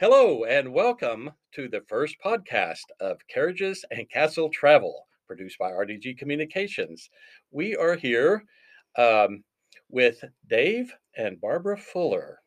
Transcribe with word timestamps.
Hello, 0.00 0.44
and 0.44 0.72
welcome 0.72 1.30
to 1.52 1.68
the 1.68 1.82
first 1.86 2.16
podcast 2.24 2.84
of 3.00 3.18
Carriages 3.28 3.84
and 3.90 4.08
Castle 4.08 4.48
Travel, 4.48 5.06
produced 5.26 5.58
by 5.58 5.72
RDG 5.72 6.16
Communications. 6.16 7.10
We 7.50 7.76
are 7.76 7.96
here 7.96 8.42
um, 8.96 9.44
with 9.90 10.24
Dave 10.48 10.90
and 11.18 11.38
Barbara 11.38 11.76
Fuller. 11.76 12.38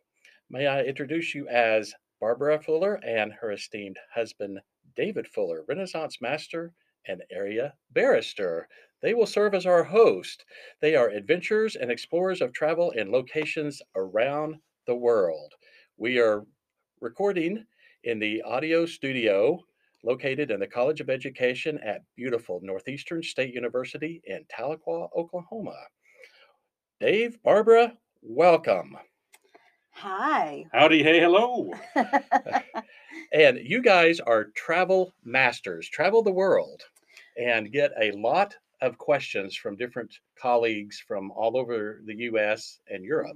May 0.50 0.66
I 0.66 0.82
introduce 0.82 1.36
you 1.36 1.48
as 1.48 1.94
Barbara 2.20 2.60
Fuller 2.60 2.96
and 3.06 3.32
her 3.34 3.52
esteemed 3.52 3.98
husband, 4.12 4.60
David 4.96 5.28
Fuller, 5.28 5.64
Renaissance 5.68 6.20
Master 6.22 6.74
and 7.08 7.22
Area 7.32 7.76
Barrister. 7.92 8.68
They 9.04 9.14
will 9.14 9.28
serve 9.28 9.54
as 9.54 9.68
our 9.68 9.84
host. 9.84 10.44
They 10.82 10.96
are 10.96 11.10
adventurers 11.10 11.76
and 11.76 11.92
explorers 11.92 12.42
of 12.42 12.52
travel 12.52 12.90
in 12.90 13.12
locations 13.12 13.80
around 13.96 14.56
the 14.88 14.96
world. 14.96 15.54
We 15.98 16.18
are 16.18 16.48
recording 17.04 17.66
in 18.06 18.18
the 18.18 18.42
audio 18.44 18.86
studio 18.86 19.60
located 20.06 20.52
in 20.52 20.60
the 20.62 20.66
College 20.66 21.02
of 21.02 21.10
Education 21.10 21.78
at 21.80 22.02
beautiful 22.16 22.62
Northeastern 22.64 23.22
State 23.22 23.54
University 23.54 24.22
in 24.24 24.46
Tahlequah, 24.46 25.10
Oklahoma. 25.14 25.76
Dave, 27.02 27.44
Barbara, 27.44 27.98
welcome. 28.22 28.96
Hi. 29.92 30.64
Howdy, 30.72 31.04
hey, 31.04 31.20
hello. 31.20 31.74
And 33.34 33.60
you 33.62 33.82
guys 33.82 34.22
are 34.22 34.52
travel 34.56 35.12
masters, 35.26 35.90
travel 35.90 36.24
the 36.24 36.32
world, 36.32 36.84
and 37.38 37.72
get 37.72 37.92
a 38.00 38.12
lot 38.12 38.56
of 38.82 38.98
questions 38.98 39.58
from 39.58 39.76
different 39.76 40.14
colleagues 40.40 41.04
from 41.06 41.32
all 41.32 41.58
over 41.58 42.02
the 42.06 42.16
US 42.16 42.80
and 42.90 43.04
Europe 43.04 43.36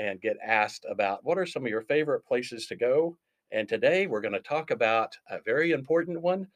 and 0.00 0.20
get 0.20 0.38
asked 0.42 0.86
about 0.88 1.24
what 1.24 1.38
are 1.38 1.46
some 1.46 1.64
of 1.64 1.70
your 1.70 1.82
favorite 1.82 2.24
places 2.26 2.66
to 2.68 2.76
go. 2.76 3.18
And 3.52 3.68
today 3.68 4.06
we're 4.08 4.22
going 4.22 4.34
to 4.34 4.40
talk 4.40 4.70
about 4.72 5.18
a 5.28 5.40
very 5.42 5.72
important 5.72 6.22
one 6.22 6.48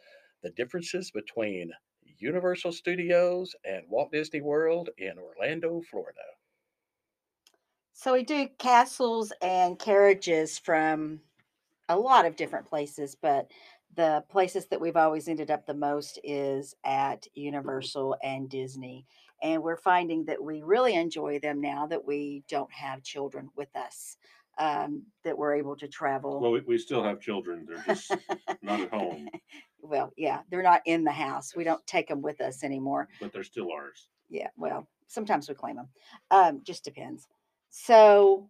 the 0.43 0.51
differences 0.51 1.11
between 1.11 1.73
Universal 2.19 2.73
Studios 2.73 3.55
and 3.65 3.89
Walt 3.89 4.13
Disney 4.13 4.41
World 4.43 4.91
in 4.99 5.19
Orlando, 5.19 5.83
Florida. 5.91 6.21
so 7.93 8.13
we 8.13 8.25
do 8.25 8.49
castles 8.59 9.33
and 9.41 9.79
carriages 9.79 10.59
from 10.59 11.21
a 11.89 11.99
lot 11.99 12.27
of 12.27 12.37
different 12.37 12.67
places, 12.67 13.17
but 13.17 13.51
the 13.95 14.25
places 14.31 14.67
that 14.69 14.81
we've 14.81 14.97
always 14.97 15.29
ended 15.29 15.51
up 15.51 15.67
the 15.67 15.75
most 15.75 16.19
is 16.25 16.75
at 16.85 17.27
Universal 17.35 18.17
and 18.23 18.51
Disney. 18.51 19.07
And 19.43 19.63
we're 19.63 19.77
finding 19.77 20.25
that 20.27 20.43
we 20.43 20.63
really 20.63 20.95
enjoy 20.95 21.39
them 21.39 21.61
now 21.61 21.87
that 21.87 22.05
we 22.05 22.45
don't 22.49 22.73
have 22.73 23.03
children 23.03 23.51
with 23.57 23.75
us, 23.77 24.17
um, 24.59 25.05
that 25.25 25.37
we're 25.37 25.55
able 25.55 25.77
to 25.77 25.89
travel. 25.89 26.41
Well, 26.41 26.53
we, 26.53 26.61
we 26.61 26.79
still 26.79 27.03
have 27.03 27.21
children. 27.21 27.67
They're 27.69 27.85
just 27.87 28.17
not 28.63 28.81
at 28.81 28.91
home, 28.91 29.29
well, 29.85 30.13
yeah, 30.17 30.41
they're 30.51 30.63
not 30.63 30.83
in 30.87 31.05
the 31.05 31.13
house. 31.13 31.55
We 31.55 31.65
don't 31.65 31.87
take 31.87 32.09
them 32.09 32.23
with 32.23 32.41
us 32.41 32.65
anymore. 32.65 33.09
but 33.21 33.33
they're 33.33 33.45
still 33.45 33.71
ours. 33.71 34.09
Yeah, 34.31 34.49
well, 34.57 34.89
sometimes 35.09 35.49
we 35.49 35.55
claim 35.55 35.77
them. 35.77 35.89
Um, 36.31 36.61
just 36.65 36.85
depends. 36.85 37.29
So, 37.71 38.49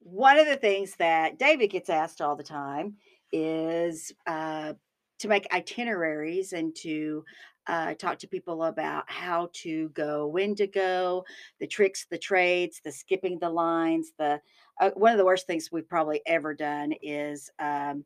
one 0.00 0.38
of 0.38 0.46
the 0.46 0.56
things 0.56 0.94
that 0.96 1.38
David 1.38 1.68
gets 1.68 1.88
asked 1.88 2.20
all 2.20 2.36
the 2.36 2.42
time 2.42 2.96
is 3.32 4.12
uh, 4.26 4.74
to 5.18 5.28
make 5.28 5.52
itineraries 5.52 6.52
and 6.52 6.74
to 6.76 7.24
uh, 7.68 7.94
talk 7.94 8.18
to 8.18 8.26
people 8.28 8.64
about 8.64 9.04
how 9.06 9.50
to 9.52 9.90
go, 9.90 10.26
when 10.26 10.54
to 10.56 10.66
go, 10.66 11.24
the 11.60 11.66
tricks, 11.66 12.06
the 12.10 12.18
trades, 12.18 12.80
the 12.82 12.90
skipping 12.90 13.38
the 13.38 13.50
lines. 13.50 14.12
The 14.18 14.40
uh, 14.80 14.90
one 14.94 15.12
of 15.12 15.18
the 15.18 15.24
worst 15.24 15.46
things 15.46 15.70
we've 15.70 15.88
probably 15.88 16.22
ever 16.26 16.54
done 16.54 16.92
is 17.02 17.50
um, 17.58 18.04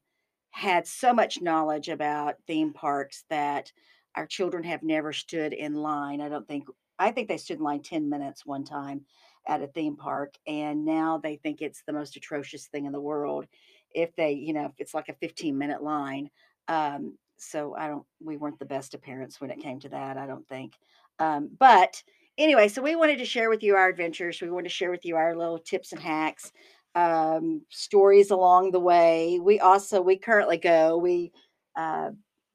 had 0.50 0.86
so 0.86 1.12
much 1.14 1.40
knowledge 1.40 1.88
about 1.88 2.36
theme 2.46 2.72
parks 2.72 3.24
that 3.30 3.72
our 4.16 4.26
children 4.26 4.64
have 4.64 4.82
never 4.82 5.12
stood 5.12 5.52
in 5.52 5.74
line. 5.74 6.20
I 6.20 6.28
don't 6.28 6.46
think 6.46 6.66
I 6.98 7.10
think 7.10 7.28
they 7.28 7.38
stood 7.38 7.58
in 7.58 7.64
line 7.64 7.82
10 7.82 8.08
minutes 8.08 8.44
one 8.44 8.64
time 8.64 9.02
at 9.46 9.62
a 9.62 9.66
theme 9.66 9.96
park 9.96 10.34
and 10.46 10.84
now 10.84 11.18
they 11.18 11.36
think 11.36 11.60
it's 11.60 11.82
the 11.86 11.92
most 11.92 12.16
atrocious 12.16 12.66
thing 12.66 12.86
in 12.86 12.92
the 12.92 13.00
world 13.00 13.46
if 13.92 14.14
they, 14.16 14.32
you 14.32 14.52
know, 14.52 14.66
if 14.66 14.72
it's 14.78 14.94
like 14.94 15.08
a 15.08 15.14
15 15.14 15.56
minute 15.56 15.82
line. 15.82 16.30
Um, 16.68 17.18
so 17.38 17.74
I 17.76 17.88
don't 17.88 18.04
we 18.20 18.36
weren't 18.36 18.58
the 18.58 18.64
best 18.64 18.94
of 18.94 19.02
parents 19.02 19.40
when 19.40 19.50
it 19.50 19.60
came 19.60 19.80
to 19.80 19.88
that, 19.90 20.16
I 20.16 20.26
don't 20.26 20.46
think. 20.48 20.74
Um, 21.18 21.50
but 21.58 22.02
anyway, 22.38 22.68
so 22.68 22.82
we 22.82 22.96
wanted 22.96 23.18
to 23.18 23.24
share 23.24 23.50
with 23.50 23.62
you 23.62 23.76
our 23.76 23.88
adventures. 23.88 24.40
We 24.40 24.50
wanted 24.50 24.68
to 24.68 24.74
share 24.74 24.90
with 24.90 25.04
you 25.04 25.16
our 25.16 25.36
little 25.36 25.58
tips 25.58 25.92
and 25.92 26.00
hacks, 26.00 26.52
um, 26.94 27.62
stories 27.68 28.30
along 28.30 28.70
the 28.70 28.80
way. 28.80 29.38
We 29.40 29.60
also 29.60 30.00
we 30.00 30.16
currently 30.16 30.58
go, 30.58 30.96
we 30.98 31.32
uh 31.76 32.10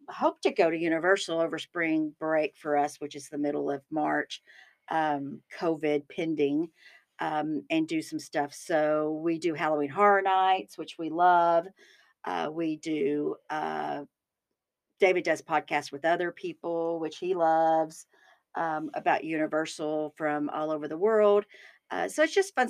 hope 0.10 0.42
to 0.42 0.52
go 0.52 0.70
to 0.70 0.78
Universal 0.78 1.40
over 1.40 1.58
spring 1.60 2.14
break 2.20 2.56
for 2.58 2.78
us, 2.78 3.00
which 3.00 3.16
is 3.16 3.30
the 3.30 3.38
middle 3.38 3.70
of 3.70 3.82
March, 3.92 4.42
um, 4.90 5.42
COVID 5.60 6.04
pending, 6.10 6.70
um, 7.20 7.64
and 7.70 7.88
do 7.88 8.02
some 8.02 8.20
stuff. 8.20 8.54
So 8.54 9.20
we 9.24 9.40
do 9.40 9.54
Halloween 9.54 9.90
Horror 9.90 10.22
Nights, 10.22 10.78
which 10.78 10.98
we 10.98 11.10
love. 11.10 11.68
Uh, 12.24 12.50
we 12.52 12.78
do, 12.78 13.36
uh, 13.50 14.04
David 15.00 15.24
does 15.24 15.42
podcasts 15.42 15.92
with 15.92 16.06
other 16.06 16.32
people, 16.32 17.00
which 17.00 17.18
he 17.18 17.34
loves, 17.34 18.08
um, 18.56 18.90
about 18.94 19.24
Universal 19.24 20.14
from 20.18 20.50
all 20.50 20.72
over 20.72 20.88
the 20.88 20.98
world. 20.98 21.46
Uh, 21.92 22.08
so 22.10 22.24
it's 22.24 22.34
just 22.34 22.56
fun, 22.56 22.70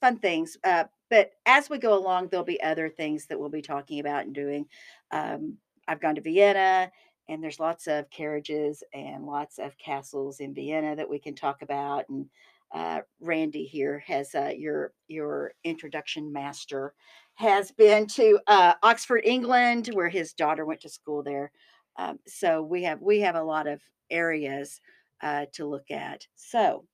fun 0.00 0.18
things. 0.18 0.56
Uh, 0.62 0.84
but 1.10 1.32
as 1.46 1.68
we 1.68 1.78
go 1.78 1.94
along, 1.94 2.28
there'll 2.28 2.44
be 2.44 2.62
other 2.62 2.88
things 2.88 3.26
that 3.26 3.38
we'll 3.38 3.48
be 3.48 3.62
talking 3.62 4.00
about 4.00 4.24
and 4.24 4.34
doing. 4.34 4.66
Um, 5.10 5.56
I've 5.88 6.00
gone 6.00 6.14
to 6.16 6.20
Vienna, 6.20 6.90
and 7.28 7.42
there's 7.42 7.60
lots 7.60 7.86
of 7.86 8.10
carriages 8.10 8.82
and 8.92 9.24
lots 9.24 9.58
of 9.58 9.76
castles 9.78 10.40
in 10.40 10.54
Vienna 10.54 10.94
that 10.96 11.08
we 11.08 11.18
can 11.18 11.34
talk 11.34 11.62
about. 11.62 12.08
And 12.08 12.26
uh, 12.74 13.00
Randy 13.20 13.64
here 13.64 14.00
has 14.06 14.34
uh, 14.34 14.52
your 14.56 14.92
your 15.08 15.52
introduction 15.64 16.32
master 16.32 16.94
has 17.34 17.70
been 17.70 18.06
to 18.06 18.40
uh, 18.46 18.74
Oxford, 18.82 19.22
England, 19.24 19.90
where 19.92 20.08
his 20.08 20.32
daughter 20.32 20.64
went 20.64 20.80
to 20.80 20.88
school 20.88 21.22
there. 21.22 21.52
Um, 21.98 22.18
so 22.26 22.62
we 22.62 22.82
have 22.84 23.00
we 23.00 23.20
have 23.20 23.34
a 23.36 23.42
lot 23.42 23.66
of 23.66 23.80
areas 24.10 24.80
uh, 25.22 25.46
to 25.54 25.66
look 25.66 25.90
at. 25.90 26.26
So, 26.34 26.86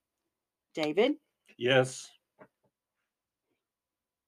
David, 0.75 1.13
Yes. 1.59 2.11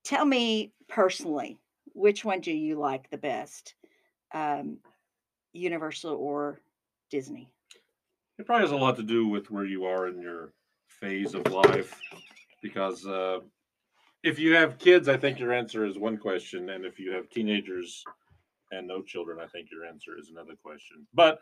tell 0.05 0.25
me 0.25 0.73
personally, 0.89 1.59
which 1.95 2.25
one 2.25 2.41
do 2.41 2.53
you 2.53 2.79
like 2.79 3.11
the 3.11 3.19
best, 3.19 3.75
um, 4.33 4.79
Universal 5.53 6.15
or 6.15 6.61
Disney? 7.11 7.51
It 8.39 8.47
probably 8.47 8.63
has 8.63 8.73
a 8.73 8.77
lot 8.77 8.97
to 8.97 9.03
do 9.03 9.29
with 9.29 9.51
where 9.51 9.65
you 9.65 9.85
are 9.85 10.09
in 10.09 10.21
your 10.21 10.53
phase 11.01 11.35
of 11.35 11.51
life. 11.51 12.01
Because 12.63 13.07
uh, 13.07 13.41
if 14.23 14.39
you 14.39 14.55
have 14.55 14.79
kids, 14.79 15.09
I 15.09 15.17
think 15.17 15.39
your 15.39 15.53
answer 15.53 15.85
is 15.85 15.99
one 15.99 16.17
question. 16.17 16.71
And 16.71 16.85
if 16.85 16.99
you 16.99 17.13
have 17.13 17.29
teenagers 17.29 18.03
and 18.73 18.87
no 18.87 19.03
children, 19.03 19.39
I 19.41 19.47
think 19.47 19.71
your 19.71 19.85
answer 19.85 20.19
is 20.19 20.31
another 20.31 20.55
question. 20.63 21.07
But 21.13 21.41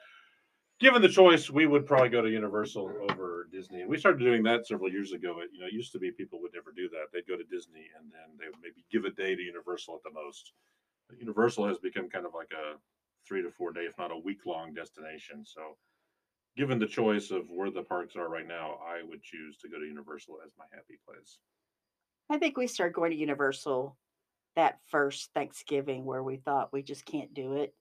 given 0.80 1.00
the 1.00 1.08
choice, 1.08 1.48
we 1.48 1.66
would 1.66 1.86
probably 1.86 2.08
go 2.08 2.22
to 2.22 2.28
Universal 2.28 2.90
over 3.08 3.48
Disney. 3.52 3.82
And 3.82 3.88
we 3.88 3.98
started 3.98 4.18
doing 4.18 4.42
that 4.42 4.66
several 4.66 4.90
years 4.90 5.12
ago. 5.12 5.36
It, 5.40 5.50
you 5.52 5.60
know, 5.60 5.68
used 5.70 5.92
to 5.92 5.98
be 5.98 6.10
people 6.10 6.42
would 6.42 6.54
never 6.54 6.72
do 6.76 6.88
that. 6.88 7.06
They'd 7.12 7.28
go 7.28 7.36
to 7.36 7.44
Disney 7.44 7.86
and 7.96 8.10
then 8.10 8.36
they 8.38 8.46
would 8.46 8.60
maybe 8.62 8.84
give 8.90 9.04
a 9.04 9.10
day 9.10 9.36
to 9.36 9.42
Universal 9.42 9.94
at 9.94 10.02
the 10.02 10.12
most. 10.12 10.52
Universal 11.18 11.68
has 11.68 11.78
become 11.78 12.08
kind 12.10 12.26
of 12.26 12.34
like 12.34 12.50
a 12.52 12.78
three 13.26 13.42
to 13.42 13.50
four 13.50 13.72
day, 13.72 13.82
if 13.82 13.96
not 13.98 14.10
a 14.10 14.16
week 14.16 14.44
long 14.46 14.74
destination. 14.74 15.44
So, 15.44 15.76
given 16.56 16.78
the 16.78 16.86
choice 16.86 17.30
of 17.30 17.48
where 17.48 17.70
the 17.70 17.82
parks 17.82 18.16
are 18.16 18.28
right 18.28 18.46
now, 18.46 18.78
I 18.86 19.02
would 19.02 19.22
choose 19.22 19.56
to 19.58 19.68
go 19.68 19.78
to 19.78 19.86
Universal 19.86 20.36
as 20.44 20.52
my 20.58 20.64
happy 20.72 20.98
place. 21.06 21.38
I 22.30 22.38
think 22.38 22.56
we 22.56 22.66
started 22.66 22.94
going 22.94 23.10
to 23.10 23.16
Universal 23.16 23.96
that 24.56 24.78
first 24.86 25.30
Thanksgiving 25.34 26.04
where 26.04 26.22
we 26.22 26.36
thought 26.36 26.72
we 26.72 26.82
just 26.82 27.04
can't 27.04 27.32
do 27.32 27.54
it. 27.54 27.74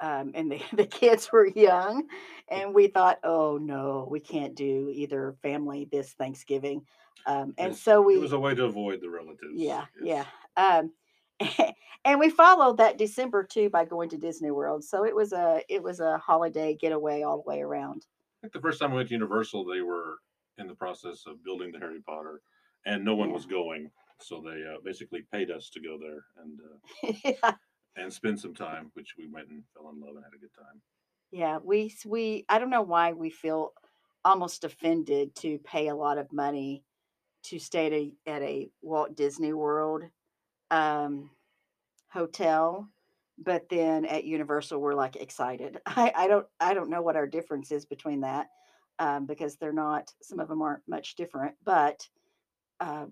Um, 0.00 0.32
and 0.34 0.50
the, 0.50 0.62
the 0.76 0.86
kids 0.86 1.30
were 1.32 1.46
young, 1.46 2.04
and 2.48 2.74
we 2.74 2.86
thought, 2.86 3.18
oh 3.24 3.58
no, 3.60 4.06
we 4.10 4.20
can't 4.20 4.54
do 4.54 4.90
either 4.94 5.36
family 5.42 5.88
this 5.90 6.12
Thanksgiving. 6.12 6.82
Um, 7.26 7.54
and 7.58 7.76
so 7.76 8.00
we, 8.00 8.14
it 8.14 8.20
was 8.20 8.32
a 8.32 8.38
way 8.38 8.54
to 8.54 8.64
avoid 8.64 9.00
the 9.00 9.10
relatives. 9.10 9.54
yeah, 9.54 9.86
yes. 10.00 10.26
yeah. 10.56 10.78
Um, 10.78 10.92
and 12.04 12.18
we 12.20 12.30
followed 12.30 12.78
that 12.78 12.98
December 12.98 13.44
too 13.44 13.70
by 13.70 13.84
going 13.84 14.08
to 14.10 14.18
Disney 14.18 14.50
World. 14.50 14.84
So 14.84 15.04
it 15.04 15.14
was 15.14 15.32
a 15.32 15.62
it 15.68 15.82
was 15.82 16.00
a 16.00 16.18
holiday 16.18 16.74
getaway 16.74 17.22
all 17.22 17.42
the 17.42 17.48
way 17.48 17.60
around. 17.60 18.06
I 18.42 18.46
think 18.46 18.52
the 18.52 18.60
first 18.60 18.80
time 18.80 18.92
I 18.92 18.96
went 18.96 19.08
to 19.08 19.14
Universal, 19.14 19.64
they 19.64 19.80
were 19.80 20.18
in 20.58 20.66
the 20.66 20.74
process 20.74 21.24
of 21.26 21.42
building 21.44 21.72
the 21.72 21.78
Harry 21.78 22.00
Potter, 22.00 22.42
and 22.86 23.04
no 23.04 23.14
one 23.14 23.28
Yeah. 23.28 23.34
was 23.34 23.46
going. 23.46 23.90
So 24.20 24.40
they 24.40 24.64
uh, 24.64 24.78
basically 24.84 25.22
paid 25.32 25.50
us 25.50 25.70
to 25.70 25.80
go 25.80 25.96
there 25.98 26.24
and 26.42 26.60
uh, 26.60 27.12
yeah. 27.42 27.54
and 27.96 28.12
spend 28.12 28.40
some 28.40 28.54
time, 28.54 28.90
which 28.94 29.14
we 29.16 29.28
went 29.28 29.48
and 29.48 29.62
fell 29.74 29.90
in 29.90 30.00
love 30.00 30.16
and 30.16 30.24
had 30.24 30.34
a 30.34 30.38
good 30.38 30.54
time. 30.54 30.80
Yeah, 31.30 31.58
we 31.62 31.94
we 32.06 32.44
I 32.48 32.58
don't 32.58 32.70
know 32.70 32.82
why 32.82 33.12
we 33.12 33.30
feel 33.30 33.72
almost 34.24 34.64
offended 34.64 35.34
to 35.36 35.58
pay 35.58 35.88
a 35.88 35.94
lot 35.94 36.18
of 36.18 36.32
money 36.32 36.84
to 37.44 37.58
stay 37.58 37.86
at 37.86 37.92
a, 37.92 38.12
at 38.26 38.42
a 38.42 38.70
Walt 38.82 39.14
Disney 39.16 39.52
World. 39.52 40.02
Um, 40.70 41.30
hotel, 42.08 42.88
but 43.38 43.68
then 43.68 44.04
at 44.04 44.24
Universal 44.24 44.80
we're 44.80 44.94
like 44.94 45.16
excited. 45.16 45.78
I, 45.86 46.12
I 46.16 46.28
don't 46.28 46.46
I 46.60 46.74
don't 46.74 46.90
know 46.90 47.02
what 47.02 47.16
our 47.16 47.26
difference 47.26 47.70
is 47.70 47.84
between 47.84 48.20
that 48.22 48.48
um, 48.98 49.26
because 49.26 49.56
they're 49.56 49.72
not 49.72 50.12
some 50.22 50.40
of 50.40 50.48
them 50.48 50.62
aren't 50.62 50.86
much 50.88 51.14
different, 51.14 51.54
but 51.64 52.06
uh, 52.80 53.06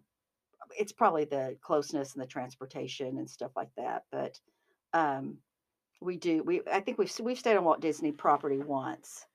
it's 0.78 0.92
probably 0.92 1.24
the 1.24 1.56
closeness 1.60 2.14
and 2.14 2.22
the 2.22 2.26
transportation 2.26 3.18
and 3.18 3.28
stuff 3.28 3.52
like 3.56 3.70
that. 3.76 4.04
But 4.10 4.40
um, 4.92 5.38
we 6.00 6.16
do 6.16 6.42
we 6.42 6.62
I 6.70 6.80
think 6.80 6.98
we've 6.98 7.12
we've 7.20 7.38
stayed 7.38 7.56
on 7.56 7.64
Walt 7.64 7.80
Disney 7.80 8.12
property 8.12 8.58
once, 8.58 9.26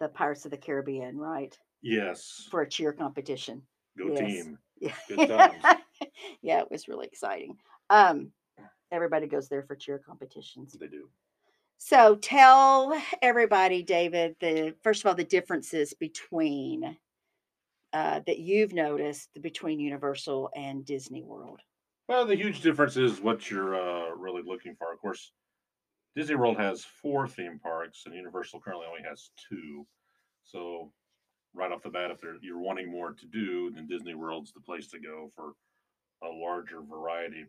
the 0.00 0.08
Pirates 0.08 0.44
of 0.44 0.50
the 0.50 0.56
Caribbean, 0.56 1.18
right, 1.18 1.56
Yes. 1.82 2.46
for 2.50 2.62
a 2.62 2.68
cheer 2.68 2.92
competition. 2.92 3.62
Go 3.98 4.08
yes. 4.08 4.18
team. 4.18 4.58
Yeah. 4.80 4.94
Good 5.08 5.28
times. 5.62 5.80
yeah, 6.42 6.60
it 6.60 6.70
was 6.70 6.88
really 6.88 7.06
exciting. 7.06 7.56
Um, 7.90 8.32
everybody 8.90 9.26
goes 9.26 9.48
there 9.48 9.62
for 9.62 9.76
cheer 9.76 9.98
competitions. 9.98 10.76
They 10.78 10.86
do. 10.86 11.08
So 11.78 12.14
tell 12.14 12.96
everybody, 13.20 13.82
David, 13.82 14.36
the 14.40 14.74
first 14.82 15.02
of 15.02 15.08
all 15.08 15.14
the 15.14 15.24
differences 15.24 15.94
between 15.94 16.96
uh, 17.92 18.20
that 18.26 18.38
you've 18.38 18.72
noticed 18.72 19.28
between 19.40 19.80
Universal 19.80 20.50
and 20.54 20.84
Disney 20.84 21.22
World. 21.22 21.60
Well, 22.08 22.24
the 22.24 22.36
huge 22.36 22.60
difference 22.60 22.96
is 22.96 23.20
what 23.20 23.50
you're 23.50 23.74
uh, 23.74 24.14
really 24.14 24.42
looking 24.44 24.74
for. 24.76 24.92
Of 24.92 25.00
course, 25.00 25.32
Disney 26.16 26.36
World 26.36 26.56
has 26.56 26.84
four 26.84 27.26
theme 27.26 27.58
parks, 27.62 28.02
and 28.06 28.14
Universal 28.14 28.60
currently 28.60 28.86
only 28.88 29.02
has 29.08 29.30
two. 29.48 29.86
So, 30.44 30.92
right 31.54 31.72
off 31.72 31.82
the 31.82 31.90
bat, 31.90 32.10
if 32.10 32.20
you're 32.42 32.60
wanting 32.60 32.90
more 32.90 33.12
to 33.12 33.26
do, 33.26 33.70
then 33.74 33.86
Disney 33.86 34.14
World's 34.14 34.52
the 34.52 34.60
place 34.60 34.88
to 34.88 34.98
go 34.98 35.30
for 35.34 35.52
a 36.22 36.28
larger 36.28 36.80
variety. 36.82 37.46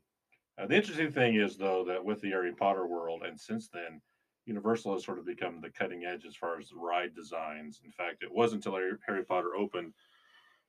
Uh, 0.58 0.68
the 0.68 0.76
interesting 0.76 1.12
thing 1.12 1.36
is, 1.36 1.58
though, 1.58 1.84
that 1.86 2.04
with 2.04 2.22
the 2.22 2.30
Harry 2.30 2.54
Potter 2.54 2.88
world, 2.88 3.24
and 3.26 3.40
since 3.40 3.70
then, 3.70 4.02
Universal 4.46 4.94
has 4.94 5.04
sort 5.04 5.20
of 5.20 5.26
become 5.26 5.62
the 5.62 5.70
cutting 5.70 6.04
edge 6.06 6.26
as 6.26 6.36
far 6.36 6.60
as 6.60 6.72
ride 6.76 7.16
designs. 7.16 7.82
In 7.86 7.92
fact, 7.92 8.24
it 8.24 8.32
wasn't 8.32 8.66
until 8.66 8.80
Harry 9.08 9.24
Potter 9.24 9.56
opened 9.56 9.94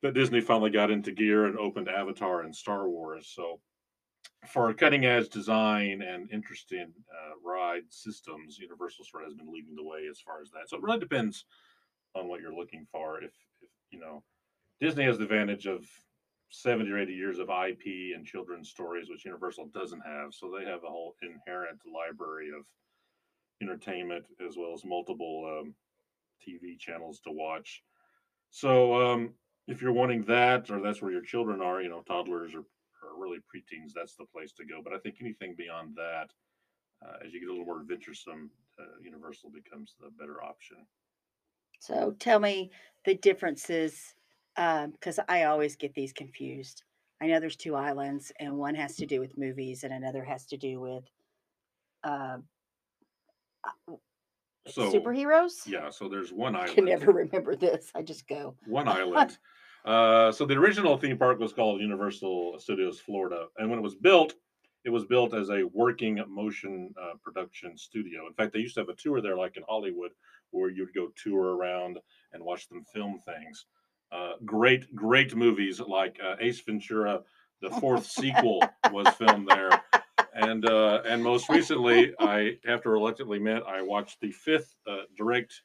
that 0.02 0.14
Disney 0.14 0.40
finally 0.40 0.70
got 0.70 0.90
into 0.90 1.12
gear 1.12 1.46
and 1.46 1.58
opened 1.58 1.88
Avatar 1.88 2.42
and 2.42 2.54
Star 2.54 2.88
Wars. 2.88 3.32
So, 3.34 3.60
for 4.46 4.72
cutting 4.74 5.06
edge 5.06 5.28
design 5.30 6.02
and 6.02 6.30
interesting 6.30 6.92
uh, 7.10 7.32
ride 7.42 7.84
systems, 7.88 8.58
Universal 8.58 9.06
sort 9.06 9.22
of 9.24 9.30
has 9.30 9.34
been 9.34 9.52
leading 9.52 9.74
the 9.74 9.82
way 9.82 10.06
as 10.10 10.20
far 10.20 10.40
as 10.40 10.50
that. 10.50 10.68
So, 10.68 10.76
it 10.76 10.82
really 10.82 11.00
depends 11.00 11.44
on 12.14 12.28
what 12.28 12.40
you're 12.40 12.54
looking 12.54 12.86
for. 12.92 13.18
If, 13.18 13.32
if 13.60 13.70
you 13.90 13.98
know, 13.98 14.22
Disney 14.80 15.04
has 15.04 15.18
the 15.18 15.24
advantage 15.24 15.66
of 15.66 15.84
70 16.62 16.90
or 16.90 16.98
80 16.98 17.12
years 17.12 17.38
of 17.38 17.48
IP 17.48 18.14
and 18.14 18.24
children's 18.24 18.70
stories, 18.70 19.08
which 19.10 19.24
Universal 19.24 19.66
doesn't 19.74 20.02
have. 20.06 20.32
So, 20.32 20.50
they 20.50 20.64
have 20.64 20.84
a 20.84 20.88
whole 20.88 21.16
inherent 21.22 21.80
library 21.92 22.50
of 22.56 22.66
entertainment 23.62 24.26
as 24.46 24.56
well 24.56 24.72
as 24.72 24.84
multiple 24.84 25.60
um, 25.60 25.74
TV 26.46 26.78
channels 26.78 27.20
to 27.20 27.30
watch. 27.30 27.82
So, 28.50 28.94
um, 28.94 29.34
if 29.66 29.80
you're 29.80 29.92
wanting 29.92 30.24
that, 30.24 30.70
or 30.70 30.80
that's 30.80 31.00
where 31.00 31.12
your 31.12 31.22
children 31.22 31.60
are, 31.60 31.80
you 31.80 31.88
know, 31.88 32.02
toddlers 32.02 32.54
or, 32.54 32.60
or 32.60 33.18
really 33.18 33.38
preteens, 33.38 33.92
that's 33.94 34.14
the 34.16 34.26
place 34.26 34.52
to 34.52 34.64
go. 34.64 34.80
But 34.82 34.92
I 34.92 34.98
think 34.98 35.16
anything 35.20 35.54
beyond 35.56 35.96
that, 35.96 36.30
uh, 37.04 37.16
as 37.24 37.32
you 37.32 37.40
get 37.40 37.48
a 37.48 37.52
little 37.52 37.66
more 37.66 37.80
adventuresome, 37.80 38.50
uh, 38.78 38.84
Universal 39.02 39.50
becomes 39.50 39.94
the 40.00 40.10
better 40.18 40.42
option. 40.42 40.78
So 41.80 42.14
tell 42.18 42.40
me 42.40 42.70
the 43.04 43.14
differences 43.14 44.14
because 44.56 45.18
I 45.28 45.44
always 45.44 45.76
get 45.76 45.94
these 45.94 46.12
confused. 46.12 46.82
I 47.20 47.26
know 47.26 47.40
there's 47.40 47.56
two 47.56 47.74
islands, 47.74 48.32
and 48.40 48.56
one 48.56 48.74
has 48.74 48.96
to 48.96 49.06
do 49.06 49.20
with 49.20 49.38
movies, 49.38 49.84
and 49.84 49.92
another 49.92 50.24
has 50.24 50.46
to 50.46 50.56
do 50.56 50.80
with 50.80 51.04
uh, 52.02 52.38
uh, 53.64 53.92
So, 54.66 54.92
superheroes. 54.92 55.66
yeah, 55.66 55.90
so 55.90 56.08
there's 56.08 56.32
one 56.32 56.54
island. 56.54 56.70
I 56.70 56.74
can 56.74 56.84
never 56.84 57.12
remember 57.24 57.56
this. 57.56 57.90
I 57.94 58.02
just 58.02 58.26
go. 58.28 58.56
one 58.66 58.88
island. 59.00 59.38
Uh, 59.84 60.32
so 60.32 60.46
the 60.46 60.54
original 60.54 60.96
theme 60.96 61.18
park 61.18 61.38
was 61.38 61.52
called 61.52 61.80
Universal 61.80 62.58
Studios 62.58 62.98
Florida, 63.00 63.46
and 63.58 63.68
when 63.70 63.78
it 63.78 63.82
was 63.82 63.94
built, 63.94 64.34
it 64.84 64.90
was 64.90 65.04
built 65.06 65.34
as 65.34 65.50
a 65.50 65.62
working 65.64 66.22
motion 66.28 66.92
uh, 67.00 67.14
production 67.22 67.76
studio. 67.76 68.26
In 68.26 68.34
fact, 68.34 68.52
they 68.52 68.58
used 68.60 68.74
to 68.74 68.80
have 68.80 68.88
a 68.88 68.94
tour 68.94 69.20
there, 69.20 69.36
like 69.36 69.56
in 69.56 69.62
Hollywood, 69.68 70.12
where 70.50 70.70
you'd 70.70 70.94
go 70.94 71.08
tour 71.16 71.56
around 71.56 71.98
and 72.32 72.42
watch 72.44 72.68
them 72.68 72.84
film 72.92 73.18
things. 73.24 73.66
Uh, 74.14 74.34
great, 74.44 74.94
great 74.94 75.34
movies 75.34 75.80
like 75.80 76.20
uh, 76.24 76.36
Ace 76.40 76.60
Ventura, 76.60 77.22
the 77.60 77.70
fourth 77.80 78.06
sequel 78.06 78.62
was 78.92 79.08
filmed 79.16 79.48
there, 79.48 79.70
and 80.34 80.68
uh, 80.68 81.02
and 81.04 81.22
most 81.22 81.48
recently, 81.48 82.14
I 82.20 82.58
have 82.64 82.82
to 82.82 82.90
reluctantly 82.90 83.38
admit, 83.38 83.64
I 83.66 83.82
watched 83.82 84.20
the 84.20 84.30
fifth 84.30 84.76
uh, 84.86 85.02
direct 85.16 85.62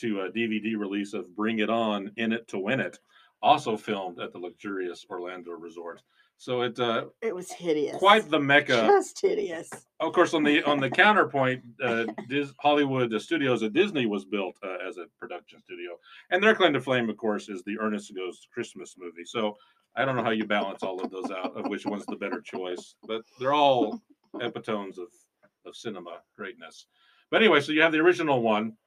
to 0.00 0.20
a 0.20 0.30
DVD 0.30 0.78
release 0.78 1.14
of 1.14 1.34
Bring 1.34 1.58
It 1.58 1.68
On, 1.68 2.12
In 2.16 2.32
It 2.32 2.46
to 2.48 2.58
Win 2.58 2.78
It, 2.78 2.98
also 3.42 3.76
filmed 3.76 4.20
at 4.20 4.32
the 4.32 4.38
luxurious 4.38 5.04
Orlando 5.10 5.50
resort. 5.50 6.02
So 6.40 6.62
it 6.62 6.80
uh, 6.80 7.04
It 7.20 7.34
was 7.34 7.52
hideous. 7.52 7.98
quite 7.98 8.30
the 8.30 8.40
mecca. 8.40 8.86
just 8.86 9.20
hideous. 9.20 9.68
Of 10.00 10.14
course, 10.14 10.32
on 10.32 10.42
the 10.42 10.62
on 10.62 10.80
the 10.80 10.88
counterpoint, 10.88 11.62
uh, 11.84 12.06
Dis- 12.30 12.54
Hollywood 12.60 13.10
the 13.10 13.20
Studios 13.20 13.62
at 13.62 13.74
Disney 13.74 14.06
was 14.06 14.24
built 14.24 14.56
uh, 14.64 14.78
as 14.88 14.96
a 14.96 15.04
production 15.18 15.60
studio, 15.60 15.98
and 16.30 16.42
their 16.42 16.54
claim 16.54 16.72
to 16.72 16.80
fame, 16.80 17.10
of 17.10 17.18
course, 17.18 17.50
is 17.50 17.62
the 17.64 17.78
Ernest 17.78 18.14
Goes 18.16 18.48
Christmas 18.54 18.94
movie. 18.98 19.26
So 19.26 19.58
I 19.96 20.06
don't 20.06 20.16
know 20.16 20.22
how 20.24 20.30
you 20.30 20.46
balance 20.46 20.82
all 20.82 20.98
of 21.02 21.10
those 21.10 21.30
out, 21.30 21.54
of 21.58 21.68
which 21.68 21.84
one's 21.84 22.06
the 22.06 22.16
better 22.16 22.40
choice, 22.40 22.94
but 23.06 23.20
they're 23.38 23.52
all 23.52 24.00
epitomes 24.40 24.98
of 24.98 25.08
of 25.66 25.76
cinema 25.76 26.20
greatness. 26.38 26.86
But 27.30 27.42
anyway, 27.42 27.60
so 27.60 27.72
you 27.72 27.82
have 27.82 27.92
the 27.92 27.98
original 27.98 28.40
one, 28.40 28.78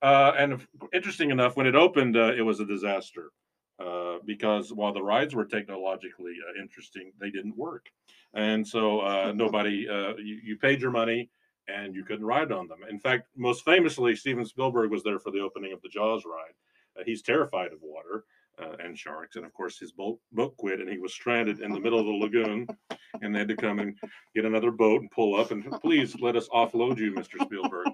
uh, 0.00 0.32
and 0.38 0.66
interesting 0.94 1.30
enough, 1.30 1.54
when 1.54 1.66
it 1.66 1.74
opened, 1.74 2.16
uh, 2.16 2.32
it 2.32 2.40
was 2.40 2.60
a 2.60 2.64
disaster 2.64 3.30
uh, 3.78 4.18
because 4.24 4.72
while 4.72 4.92
the 4.92 5.02
rides 5.02 5.34
were 5.34 5.44
technologically 5.44 6.34
uh, 6.48 6.60
interesting, 6.60 7.12
they 7.20 7.30
didn't 7.30 7.56
work, 7.56 7.86
and 8.34 8.66
so 8.66 9.00
uh, 9.00 9.32
nobody 9.36 9.88
uh, 9.88 10.14
you, 10.16 10.40
you 10.42 10.56
paid 10.56 10.80
your 10.80 10.90
money 10.90 11.30
and 11.66 11.94
you 11.94 12.04
couldn't 12.04 12.26
ride 12.26 12.52
on 12.52 12.68
them. 12.68 12.80
In 12.88 13.00
fact, 13.00 13.28
most 13.36 13.64
famously, 13.64 14.14
Steven 14.14 14.44
Spielberg 14.44 14.90
was 14.90 15.02
there 15.02 15.18
for 15.18 15.30
the 15.30 15.40
opening 15.40 15.72
of 15.72 15.80
the 15.80 15.88
Jaws 15.88 16.24
ride. 16.26 16.54
Uh, 16.98 17.04
he's 17.06 17.22
terrified 17.22 17.72
of 17.72 17.78
water. 17.82 18.24
Uh, 18.56 18.76
and 18.84 18.96
sharks, 18.96 19.34
and 19.34 19.44
of 19.44 19.52
course 19.52 19.80
his 19.80 19.90
boat 19.90 20.16
boat 20.30 20.56
quit, 20.58 20.78
and 20.78 20.88
he 20.88 20.96
was 20.96 21.12
stranded 21.12 21.58
in 21.58 21.72
the 21.72 21.80
middle 21.80 21.98
of 21.98 22.06
the 22.06 22.12
lagoon, 22.12 22.64
and 23.20 23.34
they 23.34 23.40
had 23.40 23.48
to 23.48 23.56
come 23.56 23.80
and 23.80 23.98
get 24.32 24.44
another 24.44 24.70
boat 24.70 25.00
and 25.00 25.10
pull 25.10 25.34
up 25.34 25.50
and 25.50 25.68
please 25.82 26.14
let 26.20 26.36
us 26.36 26.48
offload 26.50 26.96
you, 26.98 27.10
Mr. 27.10 27.44
Spielberg. 27.44 27.88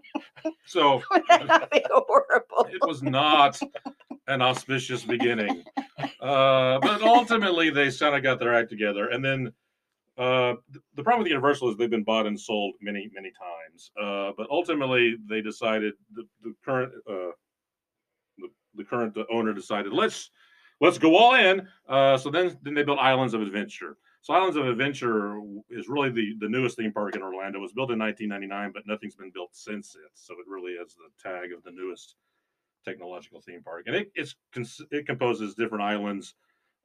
So 0.66 1.02
horrible. 1.08 2.66
it 2.70 2.86
was 2.86 3.02
not 3.02 3.58
an 4.30 4.42
auspicious 4.42 5.04
beginning. 5.04 5.64
Uh, 6.20 6.78
but 6.80 7.02
ultimately, 7.02 7.70
they 7.70 7.90
kind 7.90 8.14
of 8.14 8.22
got 8.22 8.38
their 8.38 8.54
act 8.54 8.70
together. 8.70 9.08
And 9.08 9.24
then 9.24 9.52
uh, 10.18 10.54
the 10.94 11.02
problem 11.02 11.20
with 11.20 11.28
Universal 11.28 11.70
is 11.70 11.76
they've 11.76 11.90
been 11.90 12.04
bought 12.04 12.26
and 12.26 12.38
sold 12.38 12.74
many, 12.80 13.10
many 13.14 13.30
times. 13.30 13.90
Uh, 14.00 14.32
but 14.36 14.46
ultimately, 14.50 15.16
they 15.28 15.40
decided 15.40 15.94
the, 16.14 16.24
the 16.42 16.54
current 16.64 16.92
uh, 17.08 17.32
the, 18.38 18.48
the 18.74 18.84
current 18.84 19.16
owner 19.32 19.52
decided 19.52 19.92
let's 19.92 20.30
let's 20.80 20.98
go 20.98 21.16
all 21.16 21.34
in. 21.34 21.66
Uh, 21.88 22.18
so 22.18 22.30
then 22.30 22.56
then 22.62 22.74
they 22.74 22.82
built 22.82 22.98
Islands 22.98 23.34
of 23.34 23.40
Adventure. 23.40 23.96
So 24.22 24.34
Islands 24.34 24.56
of 24.56 24.66
Adventure 24.66 25.40
is 25.70 25.88
really 25.88 26.10
the, 26.10 26.34
the 26.40 26.48
newest 26.48 26.76
theme 26.76 26.92
park 26.92 27.16
in 27.16 27.22
Orlando. 27.22 27.58
It 27.58 27.62
was 27.62 27.72
built 27.72 27.90
in 27.90 27.98
1999, 27.98 28.72
but 28.74 28.82
nothing's 28.86 29.14
been 29.14 29.30
built 29.30 29.50
since 29.52 29.94
it. 29.94 30.10
So 30.12 30.34
it 30.34 30.46
really 30.46 30.72
is 30.72 30.94
the 30.94 31.08
tag 31.30 31.52
of 31.56 31.62
the 31.64 31.70
newest 31.70 32.16
technological 32.84 33.40
theme 33.40 33.62
park, 33.62 33.84
and 33.86 33.96
it 33.96 34.10
it's 34.14 34.34
it 34.90 35.06
composes 35.06 35.54
different 35.54 35.84
islands 35.84 36.34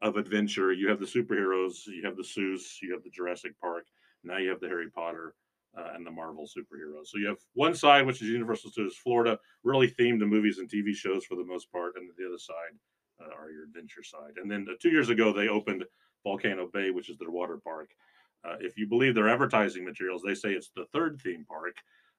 of 0.01 0.17
adventure. 0.17 0.73
You 0.73 0.89
have 0.89 0.99
the 0.99 1.05
superheroes, 1.05 1.87
you 1.87 2.03
have 2.05 2.17
the 2.17 2.23
Seuss, 2.23 2.81
you 2.81 2.93
have 2.93 3.03
the 3.03 3.09
Jurassic 3.09 3.59
Park. 3.59 3.85
Now 4.23 4.37
you 4.37 4.49
have 4.49 4.59
the 4.59 4.67
Harry 4.67 4.89
Potter 4.89 5.35
uh, 5.77 5.91
and 5.93 6.05
the 6.05 6.11
Marvel 6.11 6.45
superheroes. 6.45 7.07
So 7.07 7.17
you 7.17 7.27
have 7.27 7.37
one 7.53 7.75
side, 7.75 8.05
which 8.05 8.21
is 8.21 8.27
Universal 8.27 8.71
Studios 8.71 8.97
Florida, 8.97 9.39
really 9.63 9.89
themed 9.89 10.19
to 10.19 10.25
movies 10.25 10.57
and 10.57 10.69
TV 10.69 10.93
shows 10.93 11.25
for 11.25 11.35
the 11.35 11.45
most 11.45 11.71
part, 11.71 11.93
and 11.95 12.09
the 12.17 12.25
other 12.25 12.37
side 12.37 12.77
uh, 13.21 13.33
are 13.35 13.51
your 13.51 13.63
adventure 13.65 14.03
side. 14.03 14.33
And 14.41 14.49
then 14.49 14.65
uh, 14.69 14.73
two 14.81 14.89
years 14.89 15.09
ago, 15.09 15.31
they 15.31 15.47
opened 15.47 15.85
Volcano 16.23 16.67
Bay, 16.71 16.91
which 16.91 17.09
is 17.09 17.17
their 17.17 17.31
water 17.31 17.59
park. 17.63 17.89
Uh, 18.43 18.55
if 18.59 18.77
you 18.77 18.87
believe 18.87 19.15
their 19.15 19.29
advertising 19.29 19.83
materials, 19.83 20.21
they 20.25 20.35
say 20.35 20.51
it's 20.51 20.71
the 20.75 20.85
third 20.93 21.19
theme 21.21 21.45
park, 21.47 21.75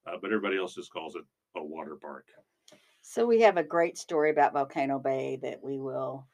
uh, 0.07 0.17
but 0.21 0.29
everybody 0.33 0.57
else 0.57 0.75
just 0.75 0.93
calls 0.93 1.15
it 1.15 1.23
a 1.57 1.65
water 1.65 1.97
park. 2.01 2.25
So 3.09 3.25
we 3.25 3.41
have 3.43 3.57
a 3.57 3.63
great 3.63 3.97
story 3.97 4.31
about 4.31 4.53
Volcano 4.53 4.99
Bay 4.99 5.39
that 5.41 5.63
we 5.63 5.79
will 5.79 6.27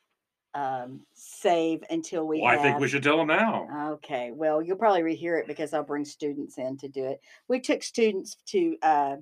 um, 0.54 1.02
save 1.12 1.84
until 1.90 2.26
we. 2.26 2.40
well, 2.40 2.50
I 2.50 2.56
think 2.62 2.80
we 2.80 2.88
should 2.88 3.02
tell 3.02 3.18
them 3.18 3.26
now. 3.26 3.68
Okay, 3.92 4.30
well, 4.32 4.62
you'll 4.62 4.78
probably 4.78 5.02
rehear 5.02 5.38
it 5.38 5.46
because 5.46 5.74
I'll 5.74 5.82
bring 5.82 6.06
students 6.06 6.56
in 6.56 6.78
to 6.78 6.88
do 6.88 7.04
it. 7.04 7.20
We 7.46 7.60
took 7.60 7.82
students 7.82 8.38
to, 8.46 8.76
uh, 8.82 9.16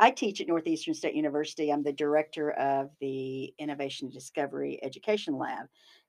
I 0.00 0.10
teach 0.10 0.40
at 0.40 0.48
Northeastern 0.48 0.92
State 0.92 1.14
University. 1.14 1.70
I'm 1.70 1.84
the 1.84 1.92
director 1.92 2.50
of 2.50 2.90
the 3.00 3.54
Innovation 3.60 4.06
and 4.06 4.12
Discovery 4.12 4.80
Education 4.82 5.38
Lab 5.38 5.66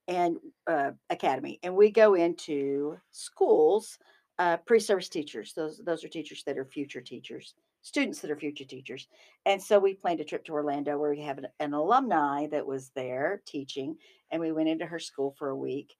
and 0.07 0.37
uh, 0.65 0.91
Academy. 1.11 1.59
And 1.61 1.75
we 1.75 1.91
go 1.91 2.15
into 2.15 2.97
schools 3.11 3.99
uh, 4.39 4.57
pre-service 4.57 5.09
teachers. 5.09 5.53
Those 5.53 5.79
those 5.85 6.03
are 6.03 6.09
teachers 6.09 6.43
that 6.45 6.57
are 6.57 6.65
future 6.65 7.01
teachers, 7.01 7.53
students 7.81 8.19
that 8.19 8.31
are 8.31 8.37
future 8.37 8.65
teachers. 8.65 9.07
And 9.45 9.61
so 9.61 9.79
we 9.79 9.93
planned 9.93 10.19
a 10.19 10.23
trip 10.23 10.45
to 10.45 10.53
Orlando 10.53 10.97
where 10.97 11.11
we 11.11 11.21
have 11.21 11.37
an, 11.37 11.47
an 11.59 11.73
alumni 11.73 12.47
that 12.47 12.65
was 12.65 12.91
there 12.95 13.41
teaching, 13.45 13.97
and 14.31 14.39
we 14.39 14.51
went 14.51 14.69
into 14.69 14.85
her 14.85 14.99
school 14.99 15.35
for 15.37 15.49
a 15.49 15.55
week. 15.55 15.95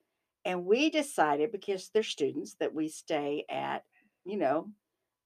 And 0.46 0.66
we 0.66 0.90
decided 0.90 1.52
because 1.52 1.90
they're 1.90 2.04
students 2.04 2.56
that 2.60 2.74
we 2.74 2.88
stay 2.88 3.46
at, 3.50 3.84
you 4.26 4.38
know, 4.38 4.70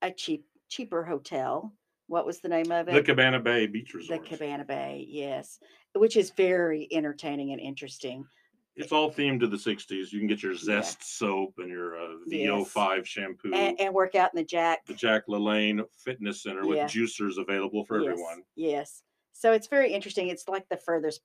a 0.02 0.12
cheap 0.12 0.46
cheaper 0.70 1.04
hotel. 1.04 1.74
What 2.08 2.26
was 2.26 2.40
the 2.40 2.50
name 2.50 2.72
of 2.72 2.88
it? 2.88 2.94
The 2.94 3.02
Cabana 3.02 3.40
Bay 3.40 3.66
Beach 3.68 3.94
Resort. 3.94 4.24
The 4.24 4.30
Cabana 4.30 4.66
Bay, 4.66 5.06
yes, 5.10 5.60
which 5.94 6.18
is 6.18 6.32
very 6.32 6.88
entertaining 6.92 7.52
and 7.52 7.62
interesting. 7.62 8.26
It's 8.75 8.91
all 8.91 9.12
themed 9.12 9.39
to 9.39 9.48
the 9.48 9.58
'60s. 9.58 10.12
You 10.12 10.20
can 10.20 10.27
get 10.27 10.44
your 10.44 10.53
Yeah. 10.53 10.60
Zest 10.60 11.17
soap 11.17 11.55
and 11.60 11.70
your 11.70 11.98
uh, 11.98 12.15
VO5 12.29 13.05
shampoo. 13.05 13.53
And, 13.53 13.79
and 13.79 13.94
work 13.94 14.15
out 14.15 14.32
in 14.34 14.38
the 14.38 14.44
Jack. 14.44 14.86
the 14.86 14.94
Jack 14.94 15.27
LaLanne 15.27 15.86
Fitness 16.03 16.44
Center 16.44 16.65
with 16.67 16.77
Yeah. 16.77 16.86
juicers 16.88 17.38
available 17.38 17.86
for 17.86 18.01
yes, 18.01 18.12
everyone. 18.12 18.44
Yes. 18.55 19.03
So 19.34 19.53
it's 19.53 19.67
very 19.67 19.91
interesting. 19.94 20.27
It's 20.29 20.48
like 20.48 20.67
the 20.70 20.77
furthest 20.77 21.22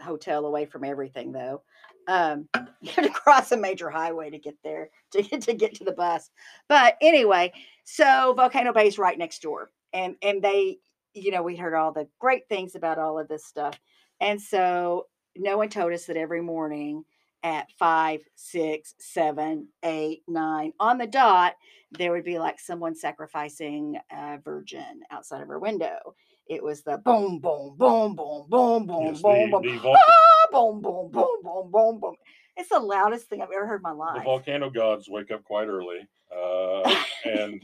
hotel 0.00 0.44
away 0.46 0.66
from 0.66 0.84
everything, 0.84 1.32
though. 1.32 1.62
Um, 2.08 2.48
you 2.82 2.90
have 2.90 3.04
to 3.06 3.10
cross 3.10 3.52
a 3.52 3.56
major 3.56 3.88
highway 3.88 4.28
to 4.30 4.38
get 4.38 4.56
there 4.62 4.90
to 5.12 5.22
get 5.22 5.40
to 5.42 5.54
get 5.54 5.74
to 5.76 5.84
the 5.84 5.92
bus. 5.92 6.30
But 6.68 6.96
anyway, 7.00 7.52
so 7.84 8.34
Volcano 8.36 8.72
Bay 8.72 8.88
is 8.88 8.98
right 8.98 9.16
next 9.18 9.40
door, 9.42 9.70
and 9.92 10.16
and 10.20 10.42
they, 10.42 10.78
you 11.14 11.30
know, 11.30 11.42
we 11.42 11.56
heard 11.56 11.74
all 11.74 11.92
the 11.92 12.08
great 12.18 12.48
things 12.48 12.74
about 12.74 12.98
all 12.98 13.18
of 13.18 13.28
this 13.28 13.46
stuff, 13.46 13.78
and 14.20 14.40
so 14.40 15.06
no 15.36 15.56
one 15.56 15.68
told 15.68 15.92
us 15.92 16.06
that 16.06 16.16
every 16.16 16.42
morning 16.42 17.04
at 17.42 17.70
five, 17.78 18.22
six, 18.34 18.94
seven, 18.98 19.68
eight, 19.82 20.22
nine 20.26 20.72
on 20.80 20.98
the 20.98 21.06
dot, 21.06 21.54
there 21.92 22.12
would 22.12 22.24
be 22.24 22.38
like 22.38 22.58
someone 22.58 22.94
sacrificing 22.94 23.98
a 24.10 24.38
virgin 24.42 25.02
outside 25.10 25.42
of 25.42 25.48
her 25.48 25.58
window. 25.58 25.98
It 26.46 26.62
was 26.62 26.82
the 26.82 26.98
boom, 26.98 27.38
boom, 27.40 27.76
boom, 27.76 28.14
boom, 28.14 28.46
boom, 28.48 28.86
boom, 28.86 29.06
Yes, 29.06 29.22
boom, 29.22 29.50
the, 29.50 29.58
boom, 29.58 29.62
the, 29.62 29.78
vol- 29.78 29.96
ah, 29.96 30.46
boom, 30.52 30.80
boom, 30.80 31.10
boom, 31.10 31.36
boom, 31.42 31.70
boom, 31.70 32.00
boom. 32.00 32.14
It's 32.56 32.68
the 32.68 32.78
loudest 32.78 33.28
thing 33.28 33.42
I've 33.42 33.48
ever 33.54 33.66
heard 33.66 33.76
in 33.76 33.82
my 33.82 33.92
life. 33.92 34.18
the 34.18 34.24
volcano 34.24 34.70
gods 34.70 35.08
wake 35.08 35.30
up 35.30 35.44
quite 35.44 35.66
early, 35.68 36.06
uh, 36.34 36.94
and 37.24 37.62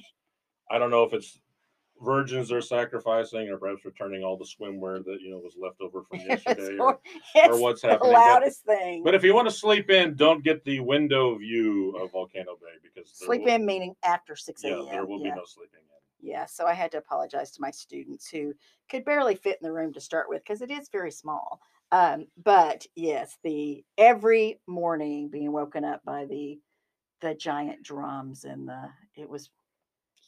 I 0.71 0.79
don't 0.79 0.91
know 0.91 1.05
if 1.05 1.13
it's 1.13 1.39
virgins 2.03 2.49
they're 2.49 2.61
sacrificing 2.61 3.49
or 3.51 3.59
perhaps 3.59 3.85
returning 3.85 4.23
all 4.25 4.37
the 4.37 4.45
swimwear 4.45 5.05
that 5.05 5.19
you 5.21 5.31
know 5.31 5.39
was 5.39 5.55
left 5.61 5.81
over 5.81 6.03
from 6.11 6.21
yesterday, 6.21 6.77
or, 6.79 6.99
or 7.45 7.61
what's 7.61 7.83
happening. 7.83 8.13
But, 8.13 8.27
loudest 8.27 8.65
thing. 8.65 9.03
but 9.05 9.15
if 9.15 9.23
you 9.23 9.35
want 9.35 9.49
to 9.49 9.55
sleep 9.55 9.91
in, 9.91 10.15
don't 10.15 10.43
get 10.43 10.65
the 10.65 10.81
window 10.81 11.37
view 11.37 11.97
of 11.97 12.13
Volcano 12.13 12.57
Bay 12.61 12.77
because 12.83 13.11
Sleep 13.13 13.43
will- 13.43 13.49
in 13.55 13.67
meaning 13.67 13.95
after 14.05 14.35
6 14.37 14.63
Yeah, 14.65 14.71
a.m. 14.77 14.87
there 14.91 15.07
will 15.07 15.19
yeah. 15.25 15.31
be 15.33 15.37
no 15.37 15.45
sleeping 15.45 15.81
in. 15.81 16.27
yeah. 16.29 16.47
So 16.47 16.67
I 16.67 16.73
had 16.75 16.91
to 16.93 16.99
apologize 16.99 17.51
to 17.53 17.61
my 17.61 17.71
students 17.71 18.29
who 18.29 18.55
could 18.91 19.05
barely 19.05 19.35
fit 19.35 19.59
in 19.61 19.67
the 19.67 19.73
room 19.73 19.93
to 19.95 20.01
start 20.01 20.29
with 20.29 20.43
because 20.43 20.63
it 20.63 20.71
is 20.71 20.89
very 20.91 21.11
small. 21.11 21.61
Um, 21.93 22.27
but 22.43 22.87
yes, 22.95 23.37
the 23.43 23.85
every 23.99 24.61
morning 24.67 25.29
being 25.29 25.53
woken 25.53 25.85
up 25.85 26.03
by 26.05 26.25
the 26.27 26.59
the 27.21 27.35
giant 27.35 27.83
drums 27.83 28.45
and 28.45 28.67
the 28.67 28.89
it 29.17 29.29
was 29.29 29.51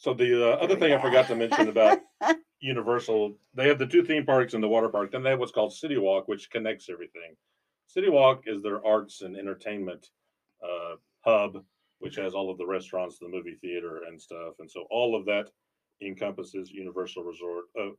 So 0.02 0.12
the 0.12 0.54
uh, 0.54 0.56
other 0.56 0.74
thing 0.74 0.92
I 0.92 1.00
forgot 1.00 1.28
to 1.28 1.36
mention 1.36 1.68
about 1.68 2.00
Universal, 2.60 3.36
they 3.54 3.68
have 3.68 3.78
the 3.78 3.86
two 3.86 4.02
theme 4.02 4.26
parks 4.26 4.52
and 4.52 4.60
the 4.60 4.66
water 4.66 4.88
park. 4.88 5.12
Then 5.12 5.22
they 5.22 5.30
have 5.30 5.38
what's 5.38 5.52
called 5.52 5.72
City 5.72 5.96
Walk, 5.96 6.26
which 6.26 6.50
connects 6.50 6.88
everything. 6.90 7.36
City 7.86 8.08
Walk 8.08 8.42
is 8.46 8.64
their 8.64 8.84
arts 8.84 9.22
and 9.22 9.36
entertainment 9.36 10.08
uh, 10.60 10.96
hub, 11.20 11.62
which 12.00 12.16
has 12.16 12.34
all 12.34 12.50
of 12.50 12.58
the 12.58 12.66
restaurants, 12.66 13.20
the 13.20 13.28
movie 13.28 13.56
theater, 13.60 14.00
and 14.08 14.20
stuff. 14.20 14.54
And 14.58 14.68
so 14.68 14.86
all 14.90 15.14
of 15.14 15.24
that 15.26 15.50
encompasses 16.04 16.72
Universal 16.72 17.22
Resort. 17.22 17.66
Uh, 17.80 17.90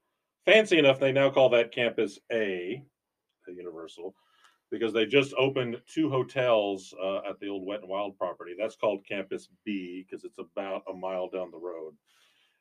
fancy 0.43 0.79
enough, 0.79 1.00
they 1.00 1.13
now 1.13 1.29
call 1.29 1.48
that 1.51 1.72
Campus 1.72 2.19
A, 2.33 2.83
the 3.48 3.53
Universal, 3.53 4.13
because 4.74 4.92
they 4.92 5.06
just 5.06 5.36
opened 5.38 5.80
two 5.86 6.10
hotels 6.10 6.96
uh, 7.00 7.18
at 7.30 7.39
the 7.39 7.48
old 7.48 7.63
Wet 7.63 7.82
and 7.82 7.89
Wild 7.89 8.18
property. 8.18 8.56
That's 8.58 8.75
called 8.75 9.06
Campus 9.08 9.48
B 9.63 10.03
because 10.03 10.25
it's 10.25 10.39
about 10.39 10.82
a 10.89 10.94
mile 10.96 11.30
down 11.30 11.51
the 11.51 11.60
road. 11.60 11.94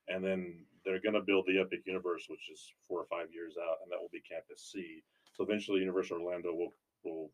And 0.09 0.23
then 0.23 0.66
they're 0.85 1.00
going 1.00 1.14
to 1.14 1.23
build 1.23 1.47
the 1.47 1.59
Epic 1.59 1.81
Universe, 1.87 2.26
which 2.28 2.50
is 2.52 2.71
four 2.87 3.00
or 3.00 3.07
five 3.07 3.28
years 3.33 3.54
out, 3.57 3.78
and 3.83 3.90
that 3.90 3.99
will 3.99 4.11
be 4.12 4.21
Campus 4.21 4.71
C. 4.71 5.02
So 5.33 5.42
eventually, 5.42 5.81
Universal 5.81 6.19
Orlando 6.21 6.52
will 6.52 6.75
will 7.02 7.31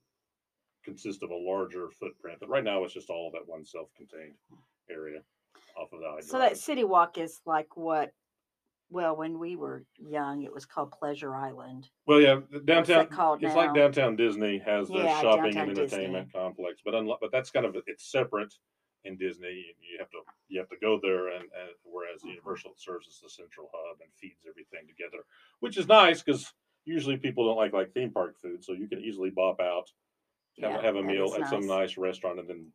consist 0.84 1.24
of 1.24 1.30
a 1.30 1.34
larger 1.34 1.88
footprint. 1.98 2.38
But 2.38 2.48
right 2.48 2.62
now, 2.62 2.84
it's 2.84 2.94
just 2.94 3.10
all 3.10 3.32
that 3.32 3.46
one 3.46 3.64
self-contained 3.64 4.34
area 4.88 5.18
off 5.76 5.92
of 5.92 5.98
the. 5.98 6.06
I 6.06 6.20
so 6.20 6.38
that 6.38 6.56
city 6.56 6.84
walk 6.84 7.18
is 7.18 7.40
like 7.44 7.76
what 7.76 8.12
well 8.90 9.16
when 9.16 9.38
we 9.38 9.56
were 9.56 9.84
young 9.96 10.42
it 10.42 10.52
was 10.52 10.64
called 10.66 10.90
Pleasure 10.92 11.34
Island. 11.34 11.88
Well, 12.06 12.20
yeah, 12.20 12.40
downtown. 12.64 13.06
It's 13.10 13.42
now? 13.42 13.54
like 13.56 13.74
downtown 13.74 14.16
Disney 14.16 14.58
has 14.64 14.88
their 14.88 15.04
Yeah, 15.04 15.20
shopping 15.20 15.56
and 15.58 15.74
Disney. 15.74 15.82
entertainment 15.82 16.32
complex, 16.32 16.80
but 16.84 16.94
unlike, 16.94 17.18
but 17.20 17.30
that's 17.30 17.50
kind 17.50 17.66
of 17.66 17.76
it's 17.86 18.10
separate 18.10 18.54
in 19.04 19.16
Disney. 19.16 19.74
You 19.80 19.98
have 19.98 20.10
to 20.10 20.18
you 20.48 20.58
have 20.58 20.68
to 20.70 20.76
go 20.80 20.98
there, 21.02 21.28
and, 21.28 21.42
and 21.42 21.70
whereas 21.84 22.24
Universal 22.24 22.72
serves 22.76 23.08
as 23.08 23.20
the 23.22 23.28
central 23.28 23.70
hub 23.74 23.98
and 24.00 24.10
feeds 24.16 24.46
everything 24.48 24.86
together, 24.88 25.24
which 25.60 25.76
is 25.76 25.86
nice 25.86 26.22
because 26.22 26.52
usually 26.84 27.18
people 27.18 27.46
don't 27.46 27.56
like 27.58 27.72
like 27.74 27.92
theme 27.92 28.10
park 28.10 28.38
food, 28.40 28.64
so 28.64 28.72
you 28.72 28.88
can 28.88 29.00
easily 29.00 29.30
bop 29.30 29.60
out, 29.60 29.90
have, 30.62 30.72
Yeah, 30.72 30.82
have 30.82 30.96
a 30.96 31.02
meal 31.02 31.34
at 31.38 31.48
some 31.48 31.66
nice. 31.66 31.90
nice 31.90 31.98
restaurant, 31.98 32.38
and 32.40 32.48
then 32.48 32.72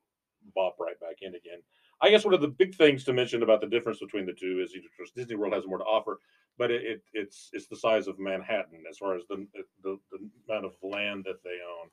bop 0.55 0.75
right 0.79 0.99
back 0.99 1.17
in 1.21 1.33
again. 1.35 1.59
I 2.03 2.09
guess 2.09 2.25
one 2.25 2.33
of 2.33 2.41
the 2.41 2.49
big 2.49 2.75
things 2.75 3.05
to 3.05 3.13
mention 3.13 3.43
about 3.43 3.61
the 3.61 3.67
difference 3.67 3.99
between 3.99 4.25
the 4.25 4.33
two 4.33 4.61
is 4.61 4.75
Disney 5.15 5.37
World 5.37 5.53
has 5.53 5.65
more 5.65 5.77
to 5.77 5.85
offer, 5.85 6.19
but 6.57 6.69
it, 6.69 6.83
it 6.83 7.01
it's 7.13 7.49
it's 7.53 7.67
the 7.67 7.77
size 7.77 8.07
of 8.07 8.19
Manhattan 8.19 8.83
as 8.89 8.97
far 8.97 9.15
as 9.15 9.23
the 9.29 9.47
the, 9.83 9.97
the 10.11 10.19
amount 10.49 10.65
of 10.65 10.73
land 10.83 11.23
that 11.23 11.41
they 11.45 11.57
own, 11.75 11.87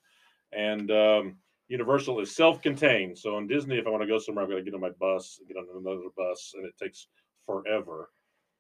and 0.53 0.91
um, 0.91 1.37
Universal 1.69 2.19
is 2.19 2.35
self-contained. 2.35 3.17
So 3.17 3.39
in 3.39 3.47
Disney, 3.47 3.79
if 3.79 3.87
I 3.87 3.91
want 3.91 4.03
to 4.03 4.09
go 4.09 4.19
somewhere, 4.19 4.45
I've 4.45 4.51
got 4.51 4.57
to 4.57 4.63
get 4.63 4.75
on 4.75 4.81
my 4.81 4.91
bus, 4.99 5.39
get 5.47 5.57
on 5.57 5.69
another 5.71 6.11
bus, 6.17 6.55
and 6.57 6.67
it 6.67 6.77
takes 6.77 7.07
forever. 7.47 8.11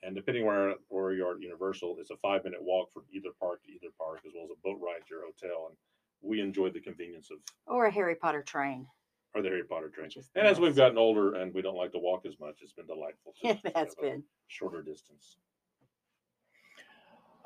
And 0.04 0.14
depending 0.14 0.46
where 0.46 0.76
where 0.88 1.12
you 1.12 1.26
are 1.26 1.34
at 1.34 1.42
Universal, 1.42 1.96
it's 1.98 2.12
a 2.12 2.16
five-minute 2.16 2.62
walk 2.62 2.92
from 2.94 3.02
either 3.12 3.30
park 3.40 3.64
to 3.64 3.72
either 3.72 3.92
park, 3.98 4.20
as 4.24 4.32
well 4.36 4.44
as 4.44 4.50
a 4.50 4.60
boat 4.62 4.78
ride 4.80 5.02
to 5.08 5.14
your 5.14 5.24
hotel. 5.24 5.66
And 5.68 5.76
we 6.22 6.40
enjoyed 6.40 6.74
the 6.74 6.80
convenience 6.80 7.28
of 7.32 7.38
Or 7.66 7.86
a 7.86 7.90
Harry 7.90 8.14
Potter 8.14 8.42
train. 8.42 8.86
Or 9.34 9.42
the 9.42 9.48
Harry 9.48 9.64
Potter 9.64 9.88
train. 9.88 10.06
Which 10.06 10.16
is 10.16 10.30
And 10.34 10.46
as 10.46 10.58
we've 10.60 10.74
gotten 10.76 10.98
older 10.98 11.34
and 11.34 11.52
we 11.54 11.62
don't 11.62 11.76
like 11.76 11.92
to 11.92 11.98
walk 11.98 12.26
as 12.26 12.38
much, 12.40 12.56
it's 12.62 12.72
been 12.72 12.86
delightful. 12.86 13.34
to 13.42 13.48
It 13.48 13.62
just 13.62 13.76
has 13.76 13.88
have 13.88 13.88
a 13.98 14.02
been. 14.02 14.24
shorter 14.48 14.82
distance. 14.82 15.36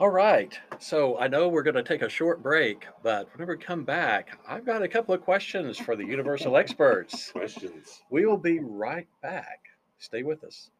All 0.00 0.10
right. 0.10 0.58
So 0.80 1.18
I 1.18 1.28
know 1.28 1.48
we're 1.48 1.62
going 1.62 1.76
to 1.76 1.82
take 1.82 2.02
a 2.02 2.08
short 2.08 2.42
break, 2.42 2.84
but 3.02 3.28
whenever 3.32 3.56
we 3.56 3.62
come 3.62 3.84
back, 3.84 4.38
I've 4.48 4.66
got 4.66 4.82
a 4.82 4.88
couple 4.88 5.14
of 5.14 5.20
questions 5.22 5.78
for 5.78 5.94
the 5.94 6.04
Universal 6.04 6.56
experts. 6.56 7.30
Questions? 7.30 8.02
We 8.10 8.26
will 8.26 8.36
be 8.38 8.58
right 8.60 9.06
back. 9.22 9.60
Stay 9.98 10.22
with 10.24 10.42
us. 10.42 10.70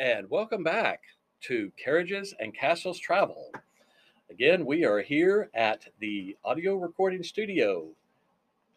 And 0.00 0.30
welcome 0.30 0.64
back 0.64 1.02
to 1.42 1.70
Carriages 1.76 2.32
and 2.40 2.56
Castles 2.56 2.98
Travel. 2.98 3.50
Again, 4.30 4.64
we 4.64 4.82
are 4.86 5.02
here 5.02 5.50
at 5.52 5.88
the 5.98 6.38
audio 6.42 6.76
recording 6.76 7.22
studio 7.22 7.86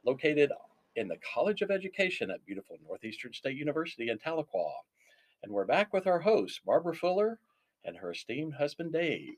located 0.06 0.52
in 0.98 1.08
the 1.08 1.16
College 1.34 1.62
of 1.62 1.72
Education 1.72 2.30
at 2.30 2.46
beautiful 2.46 2.78
Northeastern 2.86 3.32
State 3.32 3.56
University 3.56 4.10
in 4.10 4.18
Tahlequah. 4.18 4.74
And 5.44 5.54
we're 5.54 5.64
back 5.64 5.94
with 5.94 6.08
our 6.08 6.20
hosts, 6.20 6.60
Barbara 6.66 6.94
Fuller 6.94 7.40
and 7.86 7.96
her 7.96 8.12
esteemed 8.12 8.56
husband, 8.56 8.92
Dave. 8.92 9.36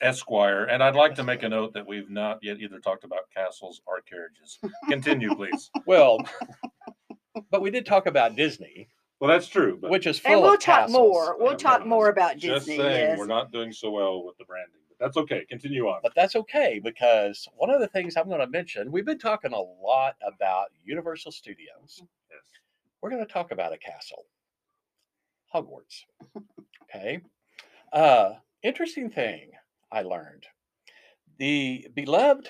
Esquire. 0.00 0.64
And 0.64 0.82
I'd 0.82 0.96
like 0.96 1.16
to 1.16 1.22
make 1.22 1.42
a 1.42 1.50
note 1.50 1.74
that 1.74 1.86
we've 1.86 2.08
not 2.08 2.38
yet 2.40 2.60
either 2.60 2.80
talked 2.80 3.04
about 3.04 3.28
castles 3.34 3.82
or 3.84 4.00
carriages. 4.00 4.58
Continue, 4.88 5.34
please. 5.34 5.70
Well, 5.86 6.18
but 7.50 7.60
we 7.60 7.70
did 7.70 7.84
talk 7.84 8.06
about 8.06 8.36
Disney, 8.36 8.88
Well, 9.20 9.30
that's 9.30 9.48
true. 9.48 9.78
But 9.80 9.90
which 9.90 10.06
is 10.06 10.18
full 10.18 10.32
And 10.32 10.42
we'll 10.42 10.54
of 10.54 10.60
talk 10.60 10.80
castles. 10.80 10.98
more. 10.98 11.36
We'll 11.38 11.52
Yeah, 11.52 11.56
talk 11.56 11.78
right. 11.80 11.88
more 11.88 12.08
about 12.10 12.36
just 12.36 12.66
Disney. 12.66 12.76
saying, 12.76 13.08
yes. 13.10 13.18
we're 13.18 13.26
not 13.26 13.50
doing 13.50 13.72
so 13.72 13.90
well 13.90 14.24
with 14.24 14.36
the 14.38 14.44
branding. 14.44 14.72
But 14.90 15.04
that's 15.06 15.16
okay. 15.16 15.44
Continue 15.48 15.86
on. 15.88 16.00
But 16.02 16.12
that's 16.14 16.36
okay 16.36 16.80
because 16.82 17.48
one 17.56 17.70
of 17.70 17.80
the 17.80 17.88
things 17.88 18.16
I'm 18.16 18.28
going 18.28 18.40
to 18.40 18.46
mention, 18.48 18.92
we've 18.92 19.06
been 19.06 19.18
talking 19.18 19.52
a 19.52 19.60
lot 19.60 20.16
about 20.26 20.66
Universal 20.84 21.32
Studios. 21.32 22.02
Yes. 22.30 22.40
We're 23.00 23.10
going 23.10 23.24
to 23.26 23.32
talk 23.32 23.52
about 23.52 23.72
a 23.72 23.78
castle, 23.78 24.24
Hogwarts. 25.54 26.02
Okay. 26.88 27.20
Uh, 27.92 28.34
interesting 28.62 29.10
thing 29.10 29.50
I 29.90 30.02
learned 30.02 30.46
the 31.38 31.88
beloved 31.94 32.48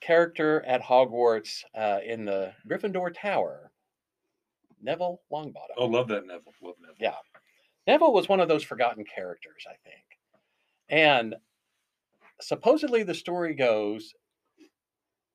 character 0.00 0.64
at 0.66 0.82
Hogwarts 0.82 1.62
uh, 1.76 1.98
in 2.04 2.24
the 2.24 2.52
Gryffindor 2.68 3.12
Tower, 3.14 3.70
Neville 4.84 5.20
Longbottom. 5.32 5.74
Oh, 5.76 5.86
love 5.86 6.08
that 6.08 6.26
Neville. 6.26 6.52
Love 6.62 6.76
Neville. 6.80 6.96
Yeah. 7.00 7.14
Neville 7.86 8.12
was 8.12 8.28
one 8.28 8.40
of 8.40 8.48
those 8.48 8.62
forgotten 8.62 9.04
characters, 9.04 9.64
I 9.68 9.74
think. 9.82 10.04
And 10.88 11.34
supposedly 12.40 13.02
the 13.02 13.14
story 13.14 13.54
goes 13.54 14.14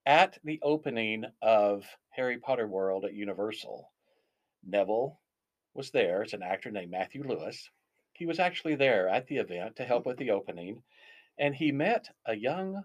at 0.06 0.38
the 0.44 0.60
opening 0.64 1.26
of 1.42 1.86
Harry 2.12 2.38
Potter 2.38 2.68
World 2.68 3.06
at 3.06 3.14
Universal, 3.14 3.92
Neville 4.66 5.20
was 5.74 5.92
there. 5.92 6.24
It's 6.24 6.34
an 6.34 6.44
actor 6.44 6.72
named 6.72 6.92
Matthew 6.92 7.24
Lewis. 7.24 7.70
He 8.14 8.26
was 8.26 8.40
actually 8.40 8.76
there 8.76 9.08
at 9.08 9.28
the 9.28 9.38
event 9.38 9.76
to 9.78 9.86
help 9.86 10.06
with 10.06 10.18
the 10.18 10.32
opening, 10.32 10.82
and 11.38 11.56
he 11.56 11.72
met 11.72 12.10
a 12.26 12.36
young 12.36 12.84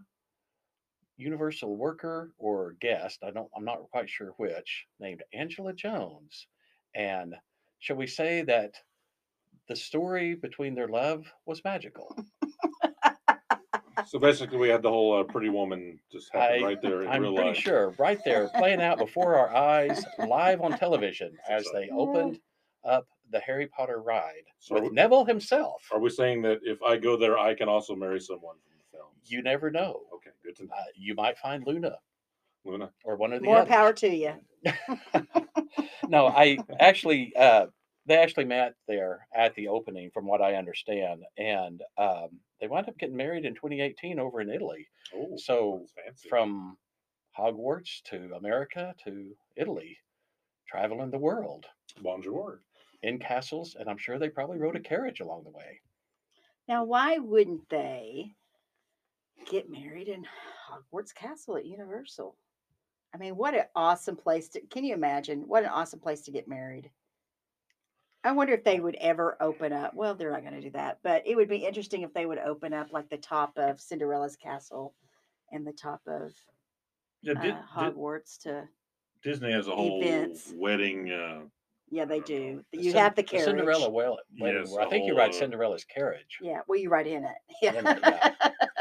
Universal 1.17 1.77
worker 1.77 2.33
or 2.39 2.75
guest, 2.81 3.21
I 3.23 3.31
don't 3.31 3.49
I'm 3.57 3.65
not 3.65 3.89
quite 3.91 4.11
sure 4.11 4.35
which, 4.37 4.87
named 4.99 5.23
Angela 5.33 5.73
Jones. 5.73 6.49
And 6.95 7.35
shall 7.81 7.97
we 7.97 8.07
say 8.07 8.43
that 8.43 8.75
the 9.69 9.77
story 9.77 10.35
between 10.35 10.75
their 10.75 10.89
love 10.89 11.27
was 11.47 11.63
magical? 11.65 12.15
So 14.07 14.19
basically, 14.19 14.59
we 14.59 14.69
had 14.69 14.83
the 14.83 14.91
whole 14.91 15.21
uh, 15.21 15.23
Pretty 15.25 15.49
Woman 15.49 15.99
just 16.13 16.31
happen 16.33 16.63
I- 16.63 16.67
right 16.67 16.83
there 16.83 17.03
in 17.03 17.09
I'm 17.09 17.23
real 17.23 17.35
pretty 17.35 17.51
life. 17.51 17.59
sure, 17.59 17.95
right 17.99 18.19
there, 18.25 18.49
playing 18.57 18.83
out 18.83 18.99
before 18.99 19.37
our 19.37 19.55
eyes, 19.55 20.05
live 20.27 20.61
on 20.61 20.77
television, 20.77 21.33
as 21.49 21.65
they 21.73 21.89
opened 21.91 22.39
up 22.85 23.07
the 23.31 23.39
Harry 23.41 23.67
Potter 23.69 24.03
ride 24.03 24.43
So 24.59 24.75
with 24.75 24.85
we- 24.85 24.91
Neville 24.91 25.25
himself. 25.25 25.83
Are 25.93 26.01
we 26.01 26.11
saying 26.11 26.43
that 26.43 26.59
if 26.65 26.83
I 26.83 26.97
go 26.97 27.17
there, 27.17 27.39
I 27.39 27.55
can 27.55 27.69
also 27.69 27.95
marry 27.95 28.21
someone 28.21 28.57
from 28.67 28.73
the 28.79 28.99
film? 28.99 29.09
You 29.25 29.43
never 29.43 29.71
know. 29.71 30.03
Okay, 30.17 30.31
good 30.45 30.57
to 30.57 30.65
know. 30.65 30.75
Uh, 30.77 30.83
you 30.97 31.15
might 31.15 31.39
find 31.39 31.65
Luna 31.67 31.97
Luna. 32.65 32.91
or 33.05 33.17
one 33.17 33.33
of 33.33 33.41
the 33.41 33.47
More 33.47 33.59
others. 33.59 33.69
power 33.69 33.93
to 33.93 34.09
you. 34.09 34.35
no, 36.15 36.27
I 36.29 36.59
actually, 36.81 37.35
uh, 37.37 37.67
they 38.07 38.17
actually 38.17 38.45
met 38.45 38.75
there 38.87 39.27
at 39.35 39.55
the 39.55 39.69
opening, 39.69 40.11
from 40.11 40.27
what 40.27 40.43
I 40.43 40.55
understand, 40.57 41.25
and 41.37 41.83
um, 41.97 42.41
they 42.61 42.69
wound 42.69 42.89
up 42.89 42.99
getting 42.99 43.17
married 43.17 43.45
in 43.45 43.55
2018 43.55 44.19
over 44.19 44.41
in 44.41 44.51
Italy. 44.51 44.87
Oh, 45.15 45.37
So 45.37 45.87
from 46.29 46.79
Hogwarts 47.39 48.03
to 48.05 48.35
America 48.35 48.95
to 49.05 49.37
Italy, 49.57 49.99
traveling 50.69 51.11
the 51.11 51.19
world 51.19 51.67
Bonjour. 52.01 52.61
in 53.03 53.19
castles, 53.19 53.75
and 53.75 53.89
I'm 53.89 53.99
sure 53.99 54.19
they 54.19 54.31
probably 54.31 54.59
rode 54.59 54.77
a 54.77 54.81
carriage 54.81 55.21
along 55.21 55.45
the 55.45 55.51
way. 55.51 55.81
Now, 56.69 56.85
why 56.85 57.19
wouldn't 57.19 57.69
they 57.71 58.37
get 59.47 59.71
married 59.71 60.09
in 60.09 60.27
Hogwarts 60.69 61.15
Castle 61.15 61.57
at 61.57 61.65
Universal? 61.67 62.37
I 63.15 63.17
mean, 63.17 63.37
what 63.37 63.55
an 63.55 63.65
awesome 63.77 64.17
place 64.17 64.49
to 64.51 64.61
can 64.63 64.85
you 64.85 64.93
imagine? 64.95 65.43
What 65.47 65.63
an 65.63 65.69
awesome 65.71 66.01
place 66.01 66.23
to 66.23 66.33
get 66.33 66.49
married. 66.49 66.91
I 68.25 68.33
wonder 68.33 68.55
if 68.55 68.65
they 68.65 68.81
would 68.81 68.97
ever 68.97 69.37
open 69.41 69.73
up. 69.73 69.95
Well, 69.95 70.15
they're 70.15 70.33
not 70.33 70.41
going 70.43 70.55
to 70.55 70.61
do 70.61 70.71
that, 70.71 70.99
but 71.05 71.23
it 71.27 71.37
would 71.37 71.49
be 71.49 71.59
interesting 71.59 72.03
if 72.03 72.13
they 72.15 72.27
would 72.27 72.39
open 72.39 72.73
up 72.73 72.89
like 72.93 73.09
the 73.11 73.19
top 73.19 73.53
of 73.57 73.81
Cinderella's 73.81 74.35
castle 74.37 74.95
and 75.53 75.67
the 75.67 75.73
top 75.75 76.01
of 76.07 76.33
Yeah, 77.23 77.33
uh, 77.35 77.43
Di- 77.43 77.51
Di- 77.51 77.63
Hogwarts 77.73 78.39
to 78.43 78.67
Disney 79.23 79.53
has 79.53 79.69
a 79.69 79.77
whole 79.77 80.03
events. 80.03 80.53
wedding. 80.57 81.11
Uh, 81.13 81.43
yeah, 81.91 82.07
they. 82.07 82.21
The 82.21 82.63
You 82.73 82.91
Cin- 82.91 82.95
have 82.95 83.15
the 83.15 83.23
the 83.23 83.29
carriage. 83.29 83.45
Cinderella 83.47 83.91
well, 83.91 84.19
wedding. 84.41 84.63
Yes, 84.63 84.75
I 84.77 84.85
the 84.85 84.91
think 84.91 85.07
you 85.07 85.13
whole, 85.13 85.21
ride 85.21 85.31
uh, 85.31 85.39
Cinderella's 85.39 85.85
carriage. 85.85 86.39
Yeah, 86.43 86.61
well, 86.67 86.79
you 86.79 86.89
ride 86.89 87.07
in 87.07 87.25
it. 87.25 87.37
Yeah. 87.63 87.75
In 87.79 87.87
it, 87.87 87.99
yeah. 88.03 88.35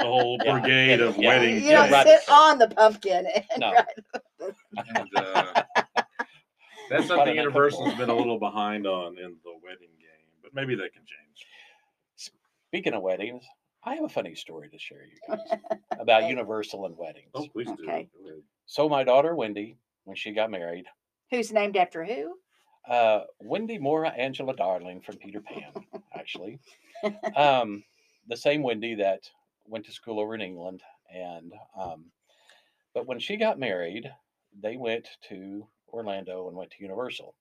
The 0.04 0.10
whole 0.10 0.38
Yeah, 0.44 0.60
brigade 0.60 1.00
yeah, 1.00 1.06
of 1.06 1.18
yeah. 1.18 1.28
wedding. 1.30 1.63
you 1.63 1.72
don't 1.72 1.92
right. 1.92 2.08
sit 2.08 2.30
on 2.30 2.60
the 2.60 2.68
pumpkin 2.68 3.26
and 3.34 3.46
No. 3.60 3.72
ride 3.74 4.54
And, 4.96 5.10
uh, 5.18 5.63
that's 6.89 7.08
Quite 7.08 7.08
something 7.08 7.30
an 7.30 7.36
Universal's 7.36 7.94
uncomfortable. 7.94 8.08
been 8.08 8.16
a 8.16 8.18
little 8.18 8.39
behind 8.39 8.86
on 8.86 9.18
in 9.18 9.36
the 9.44 9.52
wedding 9.63 9.89
game, 10.00 10.28
but 10.42 10.54
maybe 10.54 10.76
that 10.76 10.94
can 10.94 11.04
change. 11.06 11.48
Speaking 12.68 12.94
of 12.94 13.02
weddings, 13.02 13.44
I 13.86 13.96
have 13.96 14.04
a 14.04 14.10
funny 14.10 14.36
story 14.36 14.70
to 14.70 14.80
share 14.80 15.06
you 15.06 15.18
guys 15.30 15.60
about 16.00 16.24
Okay. 16.24 16.30
Universal 16.30 16.86
and 16.86 16.98
weddings. 16.98 17.30
Oh, 17.34 17.48
please 17.48 17.68
do. 17.68 17.84
Okay. 17.84 18.10
Go 18.22 18.28
ahead. 18.30 18.42
So 18.66 18.89
my 18.89 19.04
daughter 19.04 19.36
Wendy, 19.36 19.78
when 20.06 20.16
she 20.16 20.32
got 20.32 20.52
married, 20.52 20.86
Who's 21.32 21.52
named 21.54 21.78
after 21.78 22.04
who? 22.04 22.36
uh, 22.88 23.22
Wendy 23.39 23.78
Moira 23.78 24.10
Angela 24.10 24.54
Darling 24.56 25.02
from 25.02 25.16
Peter 25.18 25.39
Pan, 25.42 25.72
actually, 26.13 26.60
um, 27.36 27.84
the 28.28 28.36
same 28.38 28.62
Wendy 28.63 28.96
that 28.96 29.22
went 29.65 29.86
to 29.86 29.91
school 29.91 30.19
over 30.19 30.36
in 30.36 30.41
England, 30.41 30.82
and 31.13 31.54
um, 31.80 32.12
but 32.93 33.08
when 33.08 33.19
she 33.19 33.38
got 33.38 33.60
married, 33.60 34.10
they 34.62 34.78
went 34.78 35.08
to 35.30 35.67
Orlando 35.88 36.47
and 36.47 36.58
went 36.58 36.71
to 36.71 36.82
Universal. 36.84 37.36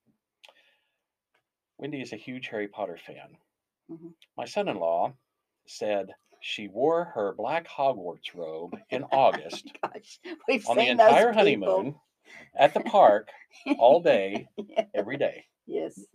Wendy 1.78 2.00
is 2.00 2.12
a 2.12 2.16
huge 2.16 2.48
Harry 2.48 2.68
Potter 2.68 2.96
fan. 2.96 3.36
Mhm. 3.90 4.14
My 4.36 4.44
son-in-law 4.44 5.14
said 5.66 6.14
she 6.40 6.68
wore 6.68 7.04
her 7.04 7.34
black 7.34 7.66
Hogwarts 7.68 8.34
robe 8.34 8.76
in 8.90 9.04
August 9.04 9.72
Gosh, 9.82 10.18
we've 10.48 10.66
on 10.68 10.76
the 10.76 10.88
entire 10.88 11.32
honeymoon 11.32 11.96
at 12.56 12.74
the 12.74 12.80
park 12.80 13.28
all 13.78 14.00
day, 14.12 14.48
Yeah, 14.56 14.86
every 14.94 15.16
day. 15.16 15.46
yes. 15.66 16.00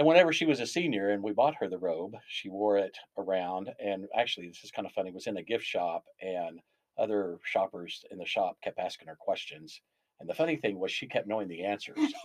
And 0.00 0.06
whenever 0.06 0.32
she 0.32 0.46
was 0.46 0.60
a 0.60 0.66
senior 0.66 1.10
and 1.10 1.22
we 1.22 1.32
bought 1.32 1.56
her 1.56 1.68
the 1.68 1.76
robe, 1.76 2.14
she 2.26 2.48
wore 2.48 2.78
it 2.78 2.96
around. 3.18 3.68
And 3.78 4.06
actually, 4.16 4.48
this 4.48 4.64
is 4.64 4.70
kind 4.70 4.86
of 4.86 4.92
funny, 4.92 5.10
was 5.10 5.26
in 5.26 5.36
a 5.36 5.42
gift 5.42 5.66
shop 5.66 6.04
and 6.22 6.58
other 6.96 7.36
shoppers 7.44 8.02
in 8.10 8.16
the 8.16 8.24
shop 8.24 8.56
kept 8.64 8.78
asking 8.78 9.08
her 9.08 9.16
questions. 9.20 9.82
And 10.18 10.26
the 10.26 10.32
funny 10.34 10.56
thing 10.56 10.78
was 10.78 10.90
she 10.90 11.06
kept 11.06 11.28
knowing 11.28 11.48
the 11.48 11.66
answers. 11.66 11.98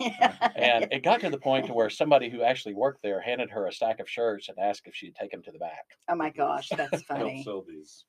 And 0.56 0.90
it 0.90 1.02
got 1.02 1.20
to 1.20 1.28
the 1.28 1.36
point 1.36 1.66
to 1.66 1.74
where 1.74 1.90
somebody 1.90 2.30
who 2.30 2.42
actually 2.42 2.72
worked 2.72 3.02
there 3.02 3.20
handed 3.20 3.50
her 3.50 3.66
a 3.66 3.72
stack 3.72 4.00
of 4.00 4.08
shirts 4.08 4.48
and 4.48 4.58
asked 4.58 4.86
if 4.86 4.94
she'd 4.94 5.14
take 5.14 5.30
them 5.30 5.42
to 5.42 5.52
the 5.52 5.58
back. 5.58 5.84
oh 6.08 6.14
my 6.14 6.30
gosh, 6.30 6.70
that's 6.70 6.90
Don't 6.90 7.04
funny. 7.04 7.42
sell 7.42 7.62
these. 7.68 8.06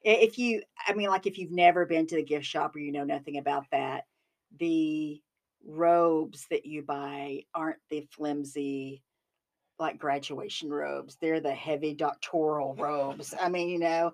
If 0.00 0.38
you, 0.38 0.62
I 0.88 0.94
mean, 0.94 1.10
like 1.10 1.26
if 1.26 1.36
you've 1.36 1.52
never 1.52 1.84
been 1.84 2.06
to 2.06 2.16
the 2.16 2.24
gift 2.24 2.46
shop 2.46 2.74
or 2.74 2.78
you 2.78 2.92
know 2.92 3.04
nothing 3.04 3.36
about 3.36 3.66
that, 3.72 4.04
the 4.58 5.20
robes 5.64 6.46
that 6.50 6.66
you 6.66 6.82
buy 6.82 7.44
aren't 7.54 7.80
the 7.90 8.06
flimsy, 8.10 9.02
like 9.78 9.98
graduation 9.98 10.70
robes. 10.70 11.16
They're 11.20 11.40
the 11.40 11.54
heavy 11.54 11.94
doctoral 11.94 12.74
robes. 12.74 13.34
I 13.38 13.48
mean, 13.48 13.68
you 13.68 13.78
know, 13.78 14.12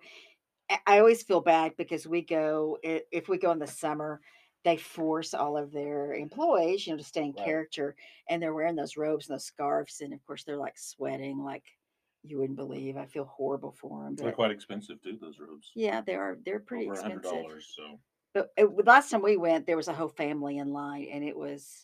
I- 0.71 0.99
always 0.99 1.23
feel 1.23 1.41
bad 1.41 1.77
because 1.77 2.07
we 2.07 2.23
go, 2.23 2.79
if 2.83 3.29
we 3.29 3.39
go 3.39 3.53
in 3.53 3.59
the 3.59 3.67
summer, 3.67 4.21
they 4.65 4.77
force 4.77 5.35
all 5.35 5.57
of 5.57 5.73
their 5.73 6.15
employees, 6.15 6.87
you 6.87 6.93
know, 6.93 6.99
to 6.99 7.05
stay 7.05 7.23
in 7.25 7.33
Right. 7.33 7.45
character 7.45 7.97
and 8.29 8.43
they're 8.43 8.55
wearing 8.55 8.77
those 8.77 8.97
robes 8.97 9.29
and 9.29 9.35
those 9.35 9.45
scarves. 9.47 10.01
And 10.01 10.13
of 10.13 10.25
course, 10.27 10.45
they're 10.45 10.57
like 10.59 10.77
sweating 10.79 11.43
like 11.43 11.65
you 12.25 12.39
wouldn't 12.39 12.57
believe. 12.59 12.97
I 12.97 13.07
feel 13.07 13.25
horrible 13.25 13.73
for 13.73 14.05
them. 14.05 14.17
They're 14.17 14.33
quite 14.33 14.51
expensive 14.51 15.01
too. 15.01 15.17
Those 15.21 15.39
robes. 15.39 15.71
Yeah, 15.75 16.01
they 16.03 16.17
are. 16.17 16.37
They're 16.45 16.61
pretty 16.61 16.87
Over 16.87 16.95
expensive. 16.95 17.23
dollars. 17.23 17.73
So 17.75 18.01
But 18.35 18.51
it, 18.57 18.87
last 18.87 19.11
time 19.11 19.23
we 19.23 19.37
went, 19.37 19.67
there 19.67 19.77
was 19.77 19.89
a 19.89 19.95
whole 19.95 20.09
family 20.09 20.59
in 20.59 20.73
line, 20.73 21.09
and 21.11 21.25
it 21.25 21.37
was, 21.37 21.83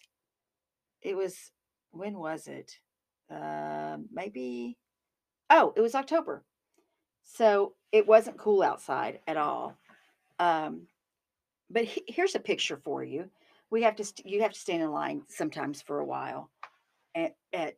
it 1.02 1.16
was, 1.16 1.37
when 1.90 2.18
was 2.18 2.46
it? 2.46 2.78
Um, 3.30 4.07
maybe, 4.12 4.76
oh, 5.50 5.72
it 5.76 5.80
was 5.80 5.94
October, 5.94 6.44
so 7.22 7.74
it 7.92 8.07
wasn't 8.07 8.38
cool 8.38 8.62
outside 8.62 9.20
at 9.26 9.37
all. 9.37 9.76
Um, 10.38 10.87
but 11.70 11.85
he- 11.85 12.04
here's 12.09 12.35
a 12.35 12.40
picture 12.40 12.76
for 12.76 13.02
you. 13.02 13.30
We 13.70 13.83
have 13.83 13.96
to, 13.96 14.04
st- 14.04 14.26
you 14.26 14.42
have 14.42 14.52
to 14.52 14.61
stand 14.61 14.83
in 14.83 14.90
line 14.92 15.22
sometimes 15.28 15.83
for 15.83 15.98
a 16.00 16.04
while, 16.07 16.50
at 17.14 17.35
at 17.52 17.76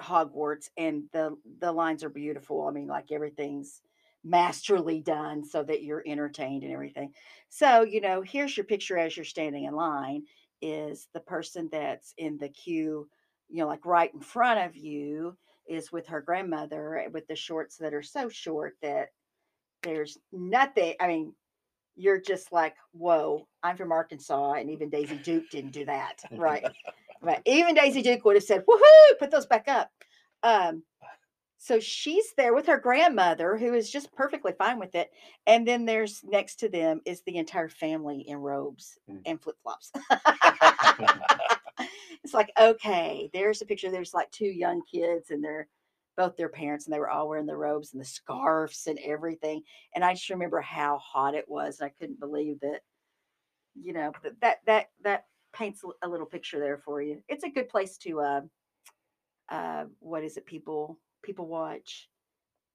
Hogwarts, 0.00 0.70
and 0.76 1.04
the 1.12 1.36
the 1.60 1.72
lines 1.72 2.04
are 2.04 2.10
beautiful. 2.10 2.66
I 2.66 2.70
mean, 2.70 2.86
like 2.86 3.12
everything's 3.12 3.82
masterly 4.26 5.00
done 5.00 5.44
so 5.44 5.62
that 5.62 5.82
you're 5.82 6.02
entertained 6.06 6.64
and 6.64 6.72
everything. 6.72 7.12
So, 7.48 7.82
you 7.82 8.00
know, 8.00 8.22
here's 8.22 8.56
your 8.56 8.64
picture 8.64 8.98
as 8.98 9.16
you're 9.16 9.24
standing 9.24 9.64
in 9.64 9.74
line 9.74 10.24
is 10.60 11.08
the 11.14 11.20
person 11.20 11.68
that's 11.70 12.12
in 12.18 12.36
the 12.38 12.48
queue, 12.48 13.08
you 13.48 13.58
know, 13.58 13.68
like 13.68 13.86
right 13.86 14.12
in 14.12 14.20
front 14.20 14.60
of 14.60 14.76
you 14.76 15.36
is 15.68 15.92
with 15.92 16.06
her 16.08 16.20
grandmother 16.20 16.98
eh, 16.98 17.08
with 17.12 17.26
the 17.28 17.36
shorts 17.36 17.76
that 17.76 17.94
are 17.94 18.02
so 18.02 18.28
short 18.28 18.76
that 18.82 19.08
there's 19.82 20.18
nothing. 20.32 20.94
I 21.00 21.06
mean, 21.06 21.32
you're 21.94 22.20
just 22.20 22.52
like, 22.52 22.74
whoa, 22.92 23.46
I'm 23.62 23.76
from 23.76 23.92
Arkansas, 23.92 24.54
and 24.54 24.70
even 24.70 24.90
Daisy 24.90 25.16
Duke 25.16 25.48
didn't 25.50 25.72
do 25.72 25.84
that. 25.86 26.22
Right. 26.30 26.64
right. 27.22 27.40
Even 27.46 27.74
Daisy 27.74 28.02
Duke 28.02 28.24
would 28.24 28.36
have 28.36 28.44
said, 28.44 28.64
woohoo, 28.66 29.18
put 29.18 29.30
those 29.30 29.46
back 29.46 29.66
up. 29.68 29.90
Um, 30.42 30.82
so 31.58 31.80
she's 31.80 32.32
there 32.36 32.54
with 32.54 32.66
her 32.66 32.78
grandmother, 32.78 33.56
who 33.56 33.74
is 33.74 33.90
just 33.90 34.12
perfectly 34.14 34.52
fine 34.58 34.78
with 34.78 34.94
it. 34.94 35.10
And 35.46 35.66
then 35.66 35.84
there's 35.86 36.22
next 36.24 36.56
to 36.60 36.68
them 36.68 37.00
is 37.06 37.22
the 37.22 37.36
entire 37.38 37.68
family 37.68 38.20
in 38.28 38.38
robes 38.38 38.98
Mm. 39.10 39.22
and 39.26 39.40
flip 39.42 39.56
flops. 39.62 39.90
it's 42.24 42.34
like, 42.34 42.50
okay, 42.60 43.30
there's 43.32 43.62
a 43.62 43.66
picture. 43.66 43.90
There's 43.90 44.14
like 44.14 44.30
two 44.30 44.46
young 44.46 44.82
kids, 44.90 45.30
and 45.30 45.42
they're 45.42 45.68
both 46.16 46.36
their 46.36 46.48
parents, 46.48 46.86
and 46.86 46.94
they 46.94 46.98
were 46.98 47.10
all 47.10 47.28
wearing 47.28 47.46
the 47.46 47.56
robes 47.56 47.92
and 47.92 48.00
the 48.00 48.06
scarves 48.06 48.86
and 48.86 48.98
everything. 49.04 49.62
And 49.94 50.04
I 50.04 50.14
just 50.14 50.30
remember 50.30 50.60
how 50.60 50.98
hot 50.98 51.34
it 51.34 51.48
was. 51.48 51.80
And 51.80 51.86
I 51.86 51.94
couldn't 51.98 52.20
believe 52.20 52.60
that, 52.60 52.80
you 53.74 53.92
know, 53.92 54.12
that 54.22 54.40
that 54.40 54.58
that, 54.66 54.86
that 55.04 55.24
paints 55.52 55.82
a 56.02 56.08
little 56.08 56.26
picture 56.26 56.58
there 56.60 56.78
for 56.78 57.00
you. 57.02 57.22
It's 57.28 57.44
a 57.44 57.50
good 57.50 57.68
place 57.68 57.96
to, 57.98 58.20
uh, 58.20 58.40
uh, 59.48 59.84
what 60.00 60.24
is 60.24 60.36
it? 60.36 60.46
People 60.46 60.98
people 61.26 61.46
watch. 61.46 62.08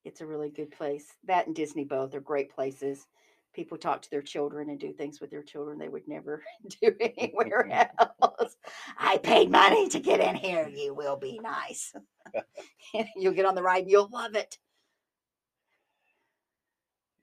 It's 0.04 0.22
a 0.22 0.26
really 0.26 0.50
good 0.50 0.72
place. 0.72 1.08
That 1.26 1.48
and 1.48 1.56
Disney 1.56 1.86
both 1.86 2.14
are 2.14 2.20
great 2.20 2.54
places. 2.54 3.08
People 3.54 3.78
talk 3.78 4.02
to 4.02 4.10
their 4.10 4.22
children 4.22 4.70
and 4.70 4.80
do 4.80 4.94
things 4.94 5.20
with 5.20 5.32
their 5.32 5.44
children 5.44 5.78
they 5.78 5.90
would 5.90 6.08
never 6.08 6.44
do 6.82 6.94
anywhere 7.00 7.90
else. 8.22 8.56
I 8.98 9.18
paid 9.18 9.50
money 9.50 9.90
to 9.90 10.00
get 10.00 10.20
in 10.20 10.36
here. 10.36 10.68
You 10.68 10.94
will 10.94 11.18
be 11.18 11.40
nice. 11.40 11.94
you'll 13.16 13.34
get 13.34 13.46
on 13.46 13.56
the 13.56 13.64
ride. 13.64 13.84
and 13.84 13.92
You'll 13.92 14.10
love 14.12 14.36
it. 14.36 14.58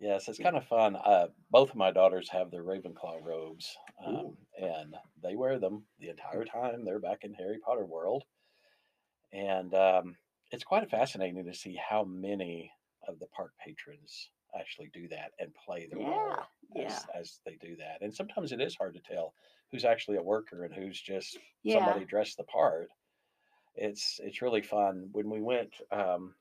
Yes, 0.01 0.29
it's 0.29 0.39
kind 0.39 0.57
of 0.57 0.65
fun. 0.65 0.95
Uh, 0.95 1.27
both 1.51 1.71
of 1.71 1.77
my 1.77 1.91
daughters 1.91 2.29
have 2.31 2.53
their 2.53 2.63
Ravenclaw 2.63 3.21
robes, 3.21 3.77
um, 4.07 4.37
and 4.57 4.95
they 5.25 5.35
wear 5.35 5.59
them 5.59 5.83
the 5.99 6.09
entire 6.09 6.45
time 6.45 6.85
they're 6.85 7.01
back 7.01 7.25
in 7.25 7.35
Harry 7.35 7.59
Potter 7.59 7.85
world. 7.85 8.23
And 9.33 9.75
um, 9.75 10.17
it's 10.51 10.65
quite 10.65 10.89
fascinating 10.91 11.45
to 11.45 11.55
see 11.55 11.77
how 11.77 12.05
many 12.05 12.73
of 13.07 13.19
the 13.19 13.27
park 13.27 13.53
patrons 13.65 14.31
actually 14.59 14.91
do 14.93 15.07
that 15.09 15.33
and 15.39 15.55
play 15.55 15.87
the 15.91 15.97
role 15.97 16.37
Yeah. 16.75 16.87
as, 16.87 17.07
Yeah. 17.09 17.21
as 17.21 17.41
they 17.45 17.57
do 17.57 17.77
that. 17.77 18.01
And 18.01 18.15
sometimes 18.15 18.53
it 18.53 18.61
is 18.61 18.75
hard 18.75 18.95
to 18.95 19.01
tell 19.01 19.35
who's 19.71 19.85
actually 19.85 20.17
a 20.17 20.23
worker 20.23 20.65
and 20.65 20.75
who's 20.75 21.01
just 21.01 21.39
Yeah. 21.63 21.75
somebody 21.75 22.05
dressed 22.05 22.39
the 22.39 22.45
part. 22.45 22.91
It's 23.75 24.19
it's 24.21 24.43
really 24.43 24.63
fun. 24.63 25.09
When 25.13 25.31
we 25.31 25.41
went 25.41 25.75
um, 25.93 26.35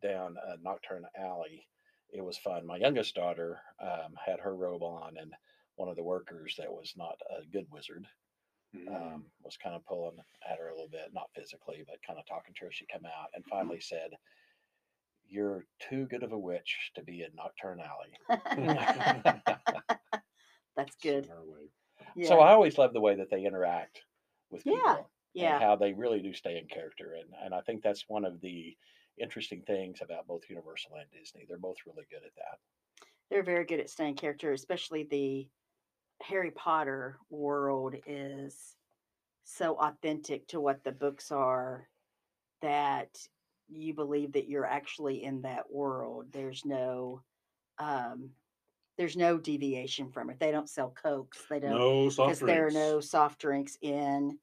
down 0.00 0.36
a 0.36 0.58
Knockturn 0.58 1.04
Alley, 1.16 1.66
it 2.10 2.20
was 2.22 2.38
fun. 2.38 2.66
My 2.66 2.76
youngest 2.76 3.14
daughter 3.14 3.60
um, 3.80 4.14
had 4.24 4.40
her 4.40 4.54
robe 4.54 4.82
on, 4.82 5.16
and 5.16 5.34
one 5.76 5.88
of 5.88 5.96
the 5.96 6.04
workers 6.04 6.54
that 6.56 6.70
was 6.72 6.94
not 6.96 7.18
a 7.30 7.44
good 7.46 7.66
wizard 7.70 8.06
Mm. 8.76 8.88
um, 9.14 9.30
was 9.42 9.56
kind 9.56 9.74
of 9.74 9.84
pulling 9.86 10.18
at 10.48 10.58
her 10.58 10.68
a 10.68 10.74
little 10.74 10.90
bit, 10.90 11.12
not 11.14 11.30
physically, 11.34 11.84
but 11.86 12.02
kind 12.06 12.18
of 12.18 12.26
talking 12.26 12.54
to 12.54 12.66
her. 12.66 12.72
She 12.72 12.86
come 12.86 13.06
out 13.06 13.30
and 13.34 13.44
finally 13.46 13.80
said, 13.80 14.10
"You're 15.26 15.66
too 15.78 16.06
good 16.06 16.22
of 16.22 16.32
a 16.32 16.38
witch 16.38 16.90
to 16.94 17.02
be 17.02 17.22
in 17.22 17.32
Knockturn 17.36 17.80
Alley." 17.80 18.18
That's 20.76 20.96
good. 21.02 21.28
Yeah. 22.14 22.28
So 22.28 22.40
I 22.40 22.52
always 22.52 22.78
love 22.78 22.92
the 22.92 23.00
way 23.00 23.16
that 23.16 23.30
they 23.30 23.44
interact 23.44 24.02
with 24.50 24.64
Yeah, 24.64 24.74
people. 24.74 25.10
and 25.36 25.42
yeah. 25.42 25.58
how 25.58 25.76
they 25.76 25.92
really 25.92 26.20
do 26.20 26.32
stay 26.32 26.58
in 26.58 26.66
character 26.68 27.14
and 27.14 27.34
and 27.34 27.54
I 27.54 27.60
think 27.62 27.82
that's 27.82 28.08
one 28.08 28.24
of 28.24 28.40
the 28.40 28.76
interesting 29.18 29.62
things 29.62 30.00
about 30.00 30.26
both 30.26 30.48
Universal 30.48 30.94
and 30.96 31.10
Disney. 31.10 31.44
They're 31.46 31.58
both 31.58 31.76
really 31.86 32.06
good 32.10 32.24
at 32.24 32.34
that. 32.36 32.60
They're 33.30 33.42
very 33.42 33.64
good 33.64 33.80
at 33.80 33.90
staying 33.90 34.16
character, 34.16 34.52
especially 34.52 35.04
the 35.04 35.48
Harry 36.22 36.50
Potter 36.50 37.18
world 37.30 37.94
is 38.06 38.76
so 39.44 39.76
authentic 39.76 40.48
to 40.48 40.60
what 40.60 40.84
the 40.84 40.92
books 40.92 41.32
are 41.32 41.88
that 42.62 43.26
you 43.68 43.94
believe 43.94 44.32
that 44.32 44.48
you're 44.48 44.66
actually 44.66 45.22
in 45.24 45.42
that 45.42 45.70
world. 45.70 46.32
There's 46.32 46.64
no 46.64 47.22
um 47.78 48.32
there's 48.98 49.16
no 49.16 49.38
deviation 49.38 50.10
from 50.12 50.30
it. 50.30 50.40
They 50.40 50.52
don't 50.52 50.68
sell 50.70 50.90
cokes. 50.90 51.46
They 51.48 51.60
don't 51.60 51.74
No 51.74 52.10
because 52.10 52.40
there 52.40 52.66
are 52.66 52.72
no 52.72 53.00
soft 53.00 53.40
drinks 53.40 53.78
in 53.82 54.40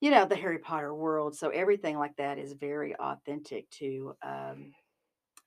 you 0.00 0.10
know 0.10 0.24
the 0.24 0.36
harry 0.36 0.58
potter 0.58 0.94
world 0.94 1.36
so 1.36 1.50
everything 1.50 1.98
like 1.98 2.16
that 2.16 2.38
is 2.38 2.52
very 2.54 2.96
authentic 2.96 3.68
to 3.70 4.14
um 4.22 4.72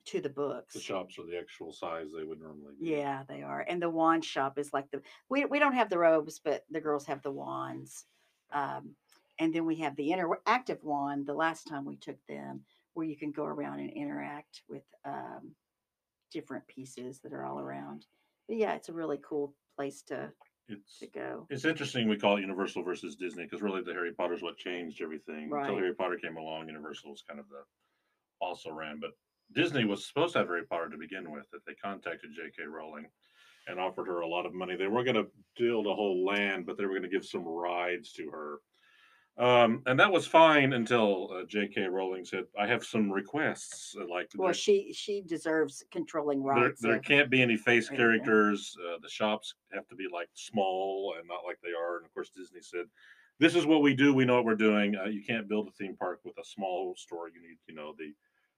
to 0.06 0.20
the 0.20 0.28
books 0.28 0.74
The 0.74 0.80
shops 0.80 1.18
are 1.18 1.26
the 1.26 1.38
actual 1.38 1.72
size 1.72 2.08
they 2.16 2.24
would 2.24 2.40
normally 2.40 2.74
be. 2.80 2.90
yeah 2.90 3.22
they 3.28 3.42
are 3.42 3.64
and 3.68 3.80
the 3.80 3.90
wand 3.90 4.24
shop 4.24 4.58
is 4.58 4.72
like 4.72 4.90
the 4.90 5.00
we, 5.28 5.44
we 5.46 5.58
don't 5.58 5.74
have 5.74 5.88
the 5.90 5.98
robes 5.98 6.40
but 6.44 6.64
the 6.70 6.80
girls 6.80 7.06
have 7.06 7.22
the 7.22 7.30
wands 7.32 8.04
um 8.52 8.94
and 9.40 9.52
then 9.54 9.64
we 9.66 9.76
have 9.76 9.96
the 9.96 10.10
interactive 10.10 10.82
wand 10.82 11.26
the 11.26 11.34
last 11.34 11.64
time 11.66 11.84
we 11.84 11.96
took 11.96 12.18
them 12.28 12.64
where 12.92 13.06
you 13.06 13.16
can 13.16 13.32
go 13.32 13.44
around 13.44 13.80
and 13.80 13.90
interact 13.90 14.62
with 14.68 14.84
um 15.04 15.52
different 16.30 16.66
pieces 16.66 17.20
that 17.20 17.32
are 17.32 17.44
all 17.44 17.58
around 17.60 18.06
but 18.48 18.56
yeah 18.56 18.74
it's 18.74 18.88
a 18.88 18.92
really 18.92 19.18
cool 19.26 19.54
place 19.76 20.02
to 20.02 20.30
It's 20.68 20.98
to 20.98 21.06
go 21.06 21.46
it's 21.50 21.64
interesting 21.64 22.08
we 22.08 22.16
call 22.18 22.36
it 22.36 22.40
Universal 22.42 22.82
versus 22.82 23.16
Disney 23.16 23.44
because 23.44 23.62
really 23.62 23.82
the 23.82 23.92
Harry 23.92 24.12
Potter's 24.12 24.42
what 24.42 24.56
changed 24.56 25.00
everything. 25.02 25.50
Right. 25.50 25.62
Until 25.62 25.78
Harry 25.78 25.94
Potter 25.94 26.16
came 26.16 26.36
along, 26.36 26.68
Universal 26.68 27.10
was 27.10 27.22
kind 27.22 27.38
of 27.40 27.48
the 27.48 27.62
also 28.40 28.70
ran, 28.72 28.98
but 29.00 29.10
Disney 29.54 29.84
was 29.84 30.06
supposed 30.06 30.32
to 30.34 30.40
have 30.40 30.48
Harry 30.48 30.64
Potter 30.66 30.88
to 30.90 30.96
begin 30.98 31.30
with. 31.30 31.50
That 31.52 31.64
they 31.66 31.74
contacted 31.74 32.30
J.K. 32.34 32.64
Rowling 32.66 33.06
and 33.68 33.80
offered 33.80 34.06
her 34.06 34.20
a 34.20 34.28
lot 34.28 34.46
of 34.46 34.52
money. 34.54 34.76
They 34.76 34.86
were 34.88 35.04
going 35.04 35.16
to 35.16 35.26
build 35.58 35.86
a 35.86 35.94
whole 35.94 36.24
land, 36.24 36.66
but 36.66 36.76
they 36.76 36.84
were 36.84 36.90
going 36.90 37.02
to 37.02 37.08
give 37.08 37.24
some 37.24 37.44
rides 37.44 38.12
to 38.14 38.30
her. 38.30 38.58
Um, 39.36 39.82
and 39.86 39.98
that 39.98 40.12
was 40.12 40.28
fine 40.28 40.74
until 40.74 41.32
uh, 41.32 41.42
J.K. 41.48 41.82
Rowling 41.88 42.24
said, 42.24 42.44
"I 42.58 42.68
have 42.68 42.84
some 42.84 43.10
requests. 43.10 43.96
uh, 44.00 44.06
Like 44.08 44.28
Well, 44.36 44.48
there- 44.48 44.54
she 44.54 44.92
she 44.92 45.22
deserves 45.22 45.82
controlling 45.90 46.44
there, 46.44 46.54
rights. 46.54 46.80
there 46.80 46.96
of- 46.96 47.02
can't 47.04 47.30
be 47.30 47.42
any 47.42 47.56
face 47.56 47.88
characters. 47.88 48.76
Uh, 48.80 48.98
the 49.02 49.08
shops 49.08 49.54
have 49.72 49.88
to 49.88 49.96
be 49.96 50.06
like 50.12 50.28
small 50.34 51.14
and 51.18 51.26
not 51.26 51.40
like 51.44 51.58
they 51.64 51.72
are. 51.72 51.96
And 51.96 52.06
of 52.06 52.14
course, 52.14 52.30
Disney 52.30 52.60
said, 52.60 52.86
"This 53.40 53.56
is 53.56 53.66
what 53.66 53.82
we 53.82 53.92
do. 53.92 54.14
We 54.14 54.24
know 54.24 54.36
what 54.36 54.44
we're 54.44 54.54
doing. 54.54 54.94
Uh, 54.94 55.06
you 55.06 55.24
can't 55.24 55.48
build 55.48 55.66
a 55.66 55.72
theme 55.72 55.96
park 55.96 56.20
with 56.24 56.38
a 56.38 56.44
small 56.44 56.94
store. 56.96 57.28
You 57.28 57.40
need, 57.42 57.58
you 57.66 57.74
know, 57.74 57.92
the 57.98 58.14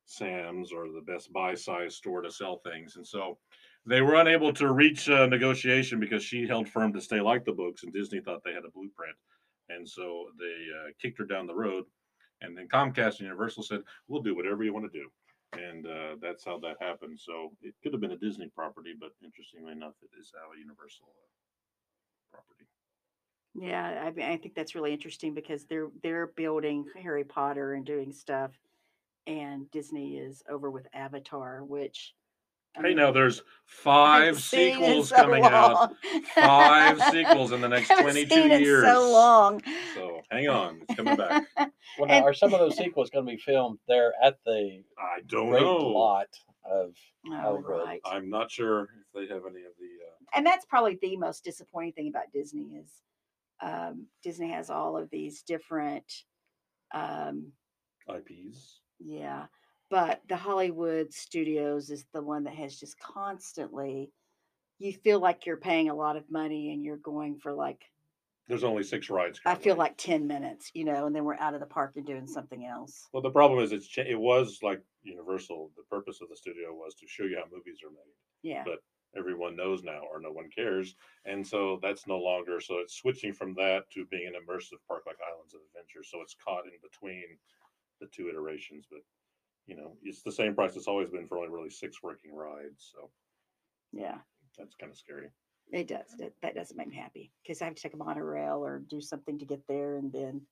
Sam's 0.06 0.72
or 0.72 0.88
the 0.88 1.02
Best 1.06 1.32
Buy 1.32 1.54
size 1.54 1.96
store 1.96 2.22
to 2.22 2.30
sell 2.30 2.58
things." 2.58 2.96
And 2.96 3.06
so 3.06 3.38
they 3.84 4.00
were 4.00 4.14
unable 4.14 4.52
to 4.54 4.72
reach 4.72 5.08
a 5.08 5.26
negotiation 5.26 6.00
because 6.00 6.24
she 6.24 6.46
held 6.46 6.68
firm 6.68 6.92
to 6.94 7.00
stay 7.00 7.20
like 7.20 7.44
the 7.44 7.52
books, 7.52 7.82
and 7.82 7.92
Disney 7.92 8.20
thought 8.20 8.42
they 8.44 8.54
had 8.54 8.64
a 8.64 8.70
blueprint, 8.70 9.16
and 9.68 9.88
so 9.88 10.30
they 10.38 10.66
uh, 10.78 10.90
kicked 11.00 11.18
her 11.18 11.24
down 11.26 11.46
the 11.46 11.54
road. 11.54 11.84
And 12.42 12.56
then 12.56 12.68
Comcast 12.68 13.18
and 13.18 13.28
Universal 13.28 13.64
said, 13.64 13.82
"We'll 14.08 14.22
do 14.22 14.34
whatever 14.34 14.64
you 14.64 14.72
want 14.72 14.90
to 14.90 14.98
do." 14.98 15.10
and 15.52 15.86
uh, 15.86 16.16
that's 16.20 16.44
how 16.44 16.58
that 16.60 16.76
happened. 16.80 17.18
So 17.18 17.52
it 17.62 17.74
could 17.82 17.92
have 17.92 18.00
been 18.00 18.12
a 18.12 18.18
Disney 18.18 18.48
property, 18.54 18.94
but 18.98 19.10
interestingly 19.24 19.72
enough, 19.72 19.94
it 20.02 20.10
is 20.18 20.32
now 20.34 20.52
a 20.54 20.58
Universal 20.58 21.06
uh, 21.08 22.36
property. 22.36 22.64
Yeah, 23.54 24.12
I 24.12 24.32
I 24.32 24.36
think 24.36 24.54
that's 24.54 24.74
really 24.74 24.92
interesting 24.92 25.34
because 25.34 25.64
they're 25.64 25.88
they're 26.02 26.26
building 26.28 26.84
Harry 27.02 27.24
Potter 27.24 27.74
and 27.74 27.86
doing 27.86 28.12
stuff, 28.12 28.52
and 29.26 29.70
Disney 29.70 30.18
is 30.18 30.42
over 30.48 30.70
with 30.70 30.86
Avatar, 30.92 31.64
which 31.64 32.14
I 32.76 32.80
Hey, 32.82 32.88
mean, 32.88 32.96
now 32.98 33.10
there's 33.10 33.42
five 33.64 34.24
haven't 34.26 34.40
seen 34.42 34.60
it 34.60 34.66
in 34.74 34.74
sequels 34.82 35.08
so 35.08 35.16
coming 35.16 35.44
out. 35.44 35.94
Five 36.34 37.00
sequels 37.10 37.52
in 37.52 37.60
the 37.62 37.68
next 37.68 37.88
22 37.88 38.28
seen 38.34 38.50
it 38.50 38.52
in 38.56 38.60
years. 38.62 38.84
So 38.84 39.10
long. 39.10 39.62
So 39.94 40.20
hang 40.30 40.48
on, 40.48 40.80
it's 40.82 40.94
coming 40.94 41.16
back. 41.16 41.44
Well, 41.98 42.08
now, 42.08 42.14
And- 42.16 42.24
are 42.26 42.34
some 42.34 42.52
of 42.52 42.60
those 42.60 42.76
sequels 42.76 43.08
going 43.08 43.24
to 43.24 43.30
be 43.32 43.38
filmed 43.38 43.78
there 43.88 44.12
at 44.22 44.36
the 44.44 44.82
I 44.98 45.20
don't 45.26 45.48
great 45.50 45.62
know. 45.62 45.76
lot 45.78 46.26
of 46.70 46.94
Oh, 47.32 47.58
right. 47.58 48.00
I'm 48.04 48.28
not 48.28 48.50
sure 48.50 48.82
if 48.82 48.88
they 49.14 49.32
have 49.32 49.44
any 49.46 49.62
of 49.64 49.72
the. 49.78 49.86
Uh, 50.06 50.24
and 50.36 50.44
that's 50.44 50.66
probably 50.66 50.98
the 51.00 51.16
most 51.16 51.42
disappointing 51.44 51.92
thing 51.92 52.08
about 52.08 52.30
Disney 52.34 52.64
is 52.76 52.90
um, 53.62 54.06
Disney 54.22 54.50
has 54.50 54.68
all 54.68 54.98
of 54.98 55.08
these 55.08 55.40
different, 55.42 56.04
um, 56.92 57.52
IPs. 58.14 58.80
Yeah, 58.98 59.46
but 59.90 60.22
the 60.28 60.36
Hollywood 60.36 61.12
Studios 61.12 61.90
is 61.90 62.04
the 62.12 62.22
one 62.22 62.44
that 62.44 62.54
has 62.54 62.78
just 62.78 62.98
constantly. 62.98 64.12
You 64.78 64.92
feel 64.92 65.20
like 65.20 65.46
you're 65.46 65.56
paying 65.56 65.88
a 65.88 65.94
lot 65.94 66.16
of 66.16 66.30
money 66.30 66.72
and 66.72 66.84
you're 66.84 66.98
going 66.98 67.38
for 67.38 67.52
like 67.52 67.84
There's 68.48 68.64
only 68.64 68.82
six 68.82 69.10
rides. 69.10 69.40
I 69.44 69.54
feel 69.54 69.76
like 69.76 69.96
ten 69.96 70.26
minutes, 70.26 70.70
you 70.74 70.84
know, 70.84 71.06
and 71.06 71.14
then 71.14 71.24
we're 71.24 71.34
out 71.38 71.54
of 71.54 71.60
the 71.60 71.66
park 71.66 71.92
and 71.96 72.06
doing 72.06 72.26
something 72.26 72.64
else. 72.64 73.08
Well, 73.12 73.22
the 73.22 73.30
problem 73.30 73.62
is 73.62 73.72
it's 73.72 73.86
cha- 73.86 74.02
it 74.02 74.18
was 74.18 74.62
like 74.62 74.82
Universal. 75.02 75.72
The 75.76 75.84
purpose 75.84 76.20
of 76.20 76.28
the 76.28 76.36
studio 76.36 76.74
was 76.74 76.94
to 76.96 77.06
show 77.06 77.24
you 77.24 77.36
how 77.38 77.44
movies 77.50 77.80
are 77.84 77.90
made. 77.90 78.14
Yeah, 78.42 78.64
But 78.64 78.80
everyone 79.16 79.56
knows 79.56 79.82
now 79.82 80.02
or 80.10 80.20
no 80.20 80.30
one 80.30 80.50
cares 80.50 80.94
and 81.24 81.46
so 81.46 81.78
that's 81.80 82.06
no 82.06 82.18
longer 82.18 82.60
so 82.60 82.80
it's 82.80 82.96
switching 82.96 83.32
from 83.32 83.54
that 83.54 83.88
to 83.90 84.04
being 84.06 84.26
an 84.26 84.34
immersive 84.34 84.76
park 84.86 85.04
like 85.06 85.16
islands 85.26 85.54
of 85.54 85.60
adventure 85.62 86.02
so 86.02 86.20
it's 86.20 86.34
caught 86.34 86.66
in 86.66 86.72
between 86.82 87.38
the 88.00 88.06
two 88.06 88.28
iterations 88.28 88.86
but 88.90 89.00
you 89.66 89.76
know 89.76 89.96
it's 90.02 90.22
the 90.22 90.32
same 90.32 90.54
price 90.54 90.76
it's 90.76 90.88
always 90.88 91.10
been 91.10 91.26
for 91.26 91.38
only 91.38 91.50
really 91.50 91.70
six 91.70 92.02
working 92.02 92.34
rides 92.34 92.92
so 92.94 93.10
yeah, 93.92 94.18
that's 94.58 94.74
kind 94.74 94.92
of 94.92 94.98
scary 94.98 95.28
it 95.72 95.88
does. 95.88 96.14
That, 96.18 96.32
that 96.42 96.54
doesn't 96.54 96.76
make 96.76 96.88
me 96.88 96.96
happy 96.96 97.32
because 97.42 97.60
I 97.60 97.64
have 97.64 97.74
to 97.74 97.82
take 97.82 97.94
a 97.94 97.96
monorail 97.96 98.64
or 98.64 98.78
do 98.78 99.00
something 99.00 99.38
to 99.38 99.44
get 99.44 99.66
there, 99.66 99.96
and 99.96 100.12
then 100.12 100.42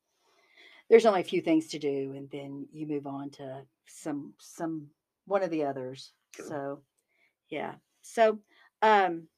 there's 0.89 1.07
only 1.07 1.21
a 1.21 1.25
few 1.25 1.41
things 1.41 1.69
to 1.69 1.79
do, 1.79 2.15
and 2.17 2.29
then 2.31 2.67
you 2.73 2.87
move 2.87 3.07
on 3.07 3.31
to 3.31 3.63
some 3.87 4.35
some 4.39 4.89
one 5.27 5.43
of 5.43 5.51
the 5.51 5.65
others. 5.65 6.13
Sure. 6.35 6.47
So, 6.47 6.83
yeah. 7.49 7.75
So, 8.03 8.41
um, 8.83 9.29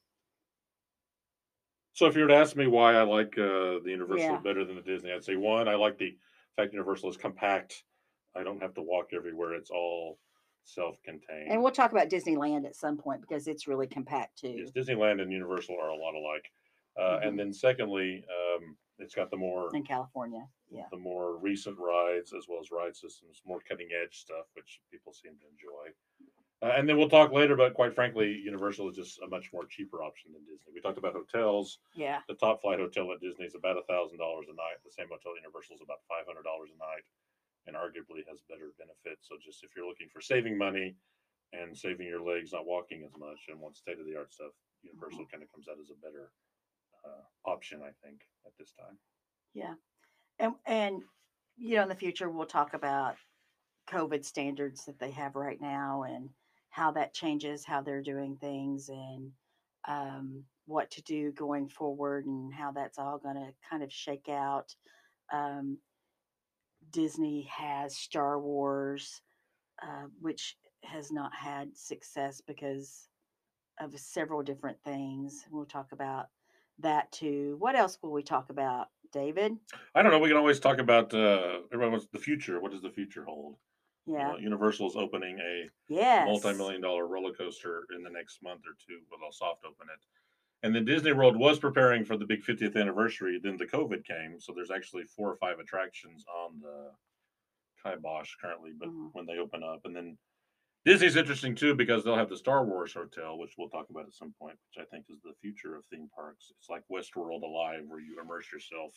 so 1.93 2.05
if 2.07 2.15
you 2.15 2.23
were 2.23 2.27
to 2.27 2.35
ask 2.35 2.55
me 2.55 2.67
why 2.67 2.95
i 2.95 3.01
like 3.03 3.37
uh, 3.37 3.79
the 3.83 3.89
universal 3.89 4.35
Yeah. 4.35 4.37
better 4.37 4.65
than 4.65 4.75
the 4.75 4.81
disney 4.81 5.11
i'd 5.11 5.23
say 5.23 5.35
one 5.35 5.67
i 5.67 5.75
like 5.75 5.97
the 5.97 6.17
fact 6.55 6.73
universal 6.73 7.09
is 7.09 7.17
compact 7.17 7.83
I 8.37 8.43
don't 8.43 8.61
have 8.61 8.73
to 8.75 8.81
walk 8.81 9.09
everywhere. 9.13 9.53
It's 9.53 9.71
all 9.71 10.19
self-contained. 10.63 11.49
And 11.51 11.61
we'll 11.63 11.71
talk 11.71 11.91
about 11.91 12.09
Disneyland 12.09 12.65
at 12.65 12.75
some 12.75 12.97
point 12.97 13.21
because 13.21 13.47
it's 13.47 13.67
really 13.67 13.87
compact 13.87 14.37
too. 14.39 14.49
Yes, 14.49 14.71
Disneyland 14.71 15.21
and 15.21 15.31
Universal 15.31 15.75
are 15.79 15.89
a 15.89 15.95
lot 15.95 16.13
alike. 16.13 16.51
Uh, 16.97 17.19
Mhm. 17.19 17.27
And 17.27 17.39
then 17.39 17.53
secondly, 17.53 18.25
um, 18.29 18.77
it's 18.99 19.15
got 19.15 19.29
the 19.29 19.37
more 19.37 19.73
in 19.75 19.83
California. 19.83 20.47
Yeah. 20.69 20.87
the 20.91 20.97
more 20.97 21.37
recent 21.37 21.77
rides 21.79 22.33
as 22.33 22.47
well 22.49 22.59
as 22.59 22.71
ride 22.71 22.93
systems, 22.95 23.41
more 23.45 23.61
cutting 23.61 23.87
edge 23.93 24.17
stuff, 24.19 24.47
which 24.53 24.81
people 24.91 25.13
seem 25.13 25.37
to 25.39 25.47
enjoy. 25.47 25.93
Uh, 26.61 26.73
and 26.75 26.89
then 26.89 26.97
we'll 26.97 27.07
talk 27.07 27.31
later, 27.31 27.55
but 27.55 27.73
quite 27.75 27.93
frankly, 27.93 28.33
Universal 28.33 28.89
is 28.89 28.95
just 28.97 29.21
a 29.21 29.27
much 29.27 29.53
more 29.53 29.65
cheaper 29.67 30.01
option 30.03 30.33
than 30.33 30.43
Disney. 30.43 30.73
We 30.73 30.81
talked 30.81 30.97
about 30.97 31.13
hotels. 31.13 31.79
Yeah. 31.93 32.21
The 32.27 32.33
top 32.33 32.61
flight 32.61 32.79
hotel 32.79 33.11
at 33.13 33.21
Disney 33.21 33.45
is 33.45 33.53
about 33.55 33.77
a 33.77 33.83
thousand 33.83 34.17
dollars 34.17 34.47
a 34.49 34.53
night. 34.55 34.81
The 34.83 34.91
same 34.91 35.07
hotel 35.07 35.33
at 35.37 35.41
Universal 35.43 35.75
is 35.75 35.81
about 35.83 36.01
five 36.09 36.25
hundred 36.25 36.43
dollars 36.43 36.71
a 36.73 36.77
night, 36.77 37.05
and 37.67 37.75
arguably 37.75 38.23
has 38.27 38.41
better 38.49 38.71
benefits. 38.79 39.27
So 39.27 39.35
just 39.43 39.63
if 39.63 39.75
you're 39.75 39.87
looking 39.87 40.07
for 40.11 40.21
saving 40.21 40.57
money 40.57 40.95
and 41.53 41.77
saving 41.77 42.07
your 42.07 42.23
legs, 42.23 42.53
not 42.53 42.65
walking 42.65 43.03
as 43.05 43.11
much, 43.19 43.47
and 43.49 43.59
want 43.59 43.75
state 43.75 43.99
of 43.99 44.05
the 44.05 44.15
art 44.15 44.33
stuff, 44.33 44.51
Universal 44.83 45.27
kind 45.31 45.43
of 45.43 45.51
comes 45.51 45.67
out 45.67 45.77
as 45.81 45.91
a 45.91 45.99
better 45.99 46.31
uh, 47.05 47.49
option, 47.49 47.81
I 47.83 47.91
think, 48.03 48.21
at 48.45 48.53
this 48.57 48.73
time. 48.73 48.97
Yeah. 49.53 49.73
And 50.39 50.53
and 50.65 51.03
you 51.57 51.75
know, 51.75 51.83
in 51.83 51.89
the 51.89 51.95
future 51.95 52.29
we'll 52.29 52.45
talk 52.45 52.73
about 52.73 53.15
COVID 53.89 54.23
standards 54.23 54.85
that 54.85 54.99
they 54.99 55.11
have 55.11 55.35
right 55.35 55.59
now 55.59 56.03
and 56.03 56.29
how 56.69 56.91
that 56.91 57.13
changes 57.13 57.65
how 57.65 57.81
they're 57.81 58.03
doing 58.03 58.37
things 58.39 58.89
and 58.89 59.31
um, 59.87 60.43
what 60.65 60.91
to 60.91 61.01
do 61.03 61.31
going 61.31 61.67
forward 61.67 62.25
and 62.25 62.53
how 62.53 62.71
that's 62.71 62.99
all 62.99 63.17
going 63.17 63.35
to 63.35 63.51
kind 63.69 63.81
of 63.81 63.91
shake 63.91 64.29
out. 64.29 64.75
Um, 65.33 65.77
Disney 66.91 67.43
has 67.51 67.95
Star 67.97 68.39
Wars, 68.39 69.21
uh, 69.81 70.07
which 70.19 70.57
has 70.83 71.11
not 71.11 71.33
had 71.33 71.75
success 71.75 72.41
because 72.41 73.09
of 73.79 73.97
several 73.99 74.41
different 74.41 74.77
things. 74.83 75.45
We'll 75.51 75.65
talk 75.65 75.91
about 75.91 76.27
that 76.79 77.11
too. 77.11 77.55
What 77.59 77.75
else 77.75 77.97
will 78.01 78.11
we 78.11 78.23
talk 78.23 78.49
about, 78.49 78.87
David? 79.11 79.57
I 79.95 80.01
don't 80.01 80.11
know. 80.11 80.19
We 80.19 80.29
can 80.29 80.37
always 80.37 80.59
talk 80.59 80.77
about 80.79 81.13
uh, 81.13 81.59
everyone 81.73 81.91
wants 81.91 82.07
the 82.11 82.19
future. 82.19 82.59
What 82.59 82.71
does 82.71 82.81
the 82.81 82.89
future 82.91 83.23
hold? 83.23 83.57
Yeah. 84.05 84.31
know, 84.31 84.37
Universal's 84.37 84.95
opening 84.95 85.39
a 85.39 85.69
Yes. 85.89 86.27
multi-million 86.27 86.81
dollar 86.81 87.07
roller 87.07 87.33
coaster 87.33 87.85
in 87.95 88.03
the 88.03 88.09
next 88.09 88.41
month 88.43 88.61
or 88.65 88.75
two, 88.85 88.99
but 89.09 89.17
they'll 89.19 89.31
soft 89.31 89.63
open 89.65 89.87
it. 89.93 89.99
And 90.63 90.75
then 90.75 90.85
Disney 90.85 91.13
World 91.13 91.37
was 91.37 91.59
preparing 91.59 92.03
for 92.03 92.17
the 92.17 92.25
big 92.25 92.43
50th 92.43 92.75
anniversary. 92.75 93.39
Then 93.41 93.57
the 93.57 93.67
COVID 93.67 94.03
came, 94.05 94.39
so 94.39 94.53
there's 94.53 94.71
actually 94.71 95.03
four 95.05 95.31
or 95.31 95.37
five 95.37 95.59
attractions 95.59 96.25
on 96.27 96.59
the 96.59 96.91
kibosh 97.83 98.35
currently. 98.41 98.71
But 98.73 98.89
Mhm. 98.89 99.13
when 99.13 99.25
they 99.25 99.37
open 99.37 99.63
up, 99.63 99.85
and 99.85 99.95
then 99.95 100.17
Disney's 100.85 101.15
interesting 101.17 101.53
too 101.53 101.75
because 101.75 102.03
they'll 102.03 102.15
have 102.15 102.29
the 102.29 102.37
Star 102.37 102.65
Wars 102.65 102.93
hotel, 102.93 103.37
which 103.37 103.55
we'll 103.57 103.69
talk 103.69 103.89
about 103.89 104.05
at 104.07 104.13
some 104.13 104.33
point, 104.33 104.57
which 104.67 104.81
I 104.83 104.85
think 104.89 105.05
is 105.09 105.21
the 105.21 105.33
future 105.41 105.75
of 105.75 105.85
theme 105.87 106.09
parks. 106.09 106.51
It's 106.57 106.69
like 106.69 106.83
Westworld 106.87 107.43
Alive, 107.43 107.85
where 107.87 107.99
you 107.99 108.19
immerse 108.21 108.51
yourself 108.51 108.95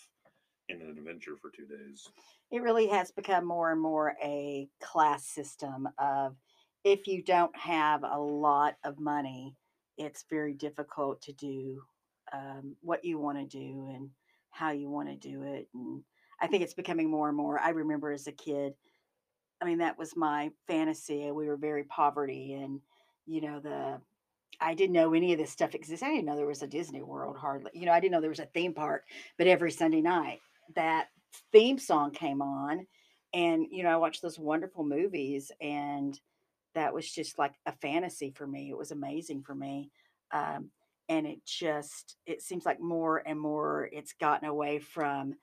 in 0.68 0.81
an 0.81 0.90
adventure 0.96 1.37
for 1.37 1.51
two 1.51 1.66
days. 1.66 2.09
It 2.51 2.62
really 2.62 2.87
has 2.88 3.11
become 3.11 3.44
more 3.44 3.73
and 3.73 3.81
more 3.81 4.16
a 4.23 4.70
class 4.81 5.27
system 5.27 5.88
of 5.99 6.37
if 6.85 7.07
you 7.09 7.23
don't 7.23 7.57
have 7.57 8.05
a 8.05 8.18
lot 8.18 8.79
of 8.85 9.01
money, 9.01 9.57
it's 9.96 10.24
very 10.31 10.55
difficult 10.55 11.20
to 11.22 11.33
do 11.33 11.83
um, 12.33 12.76
what 12.83 13.05
you 13.05 13.18
want 13.18 13.38
to 13.38 13.44
do 13.44 13.88
and 13.92 14.11
how 14.50 14.70
you 14.70 14.88
want 14.88 15.09
to 15.09 15.16
do 15.16 15.42
it. 15.42 15.68
And 15.74 16.03
I 16.40 16.46
think 16.46 16.62
it's 16.62 16.74
becoming 16.74 17.11
more 17.11 17.29
and 17.29 17.37
more. 17.37 17.59
I 17.59 17.70
remember 17.70 18.12
as 18.12 18.26
a 18.26 18.33
kid, 18.33 18.74
I 19.61 19.64
mean, 19.64 19.79
that 19.79 19.98
was 19.98 20.16
my 20.16 20.50
fantasy. 20.66 21.31
We 21.31 21.46
were 21.46 21.57
very 21.57 21.85
poverty 21.85 22.55
and, 22.55 22.81
you 23.26 23.40
know, 23.40 23.61
the, 23.61 24.00
I 24.61 24.74
didn't 24.74 24.94
know 24.94 25.14
any 25.14 25.33
of 25.33 25.38
this 25.38 25.50
stuff 25.50 25.74
existed. 25.74 26.07
I 26.07 26.11
didn't 26.11 26.26
know 26.26 26.37
there 26.37 26.46
was 26.46 26.62
a 26.62 26.66
Disney 26.66 27.03
World 27.03 27.37
hardly. 27.37 27.70
You 27.74 27.87
know, 27.87 27.92
I 27.92 28.00
didn't 28.00 28.12
know 28.12 28.20
there 28.20 28.31
was 28.31 28.40
a 28.40 28.46
theme 28.46 28.74
park, 28.74 29.05
but 29.38 29.46
every 29.46 29.70
Sunday 29.70 30.00
night 30.00 30.40
that 30.74 31.09
theme 31.53 31.79
song 31.79 32.11
came 32.11 32.42
on 32.42 32.87
and 33.35 33.66
you 33.70 33.83
know 33.83 33.90
i 33.90 33.96
watched 33.96 34.22
those 34.22 34.38
wonderful 34.38 34.85
movies 34.85 35.53
and 35.61 36.20
that 36.75 36.93
was 36.93 37.11
just 37.11 37.39
like 37.39 37.55
a 37.67 37.73
fantasy 37.73 38.31
for 38.31 38.47
me 38.47 38.71
it 38.71 38.77
was 38.77 38.91
amazing 38.91 39.43
for 39.43 39.55
me 39.55 39.91
um, 40.33 40.71
and 41.09 41.27
it 41.27 41.45
just 41.45 42.17
it 42.27 42.43
seems 42.43 42.65
like 42.65 42.81
more 42.81 43.23
and 43.27 43.39
more 43.39 43.89
it's 43.93 44.15
gotten 44.15 44.49
away 44.49 44.79
from 44.79 45.35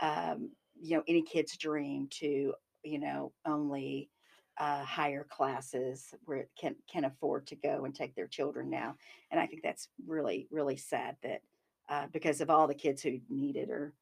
um, 0.00 0.50
you 0.80 0.96
know 0.96 1.02
any 1.08 1.22
kid's 1.22 1.56
dream 1.56 2.08
to 2.10 2.54
you 2.82 2.98
know 2.98 3.32
only 3.46 4.10
uh, 4.58 4.84
higher 4.84 5.26
classes 5.28 6.14
where 6.26 6.38
it 6.38 6.50
can 6.58 6.76
can 6.90 7.04
afford 7.04 7.46
to 7.46 7.56
go 7.56 7.84
and 7.84 7.94
take 7.94 8.14
their 8.14 8.28
children 8.28 8.70
now 8.70 8.94
and 9.30 9.40
i 9.40 9.46
think 9.46 9.62
that's 9.62 9.88
really 10.06 10.46
really 10.50 10.76
sad 10.76 11.16
that 11.22 11.40
uh, 11.88 12.06
because 12.12 12.40
of 12.40 12.50
all 12.50 12.66
the 12.66 12.74
kids 12.74 13.02
who 13.02 13.18
need 13.28 13.56
it 13.56 13.70
or 13.70 13.92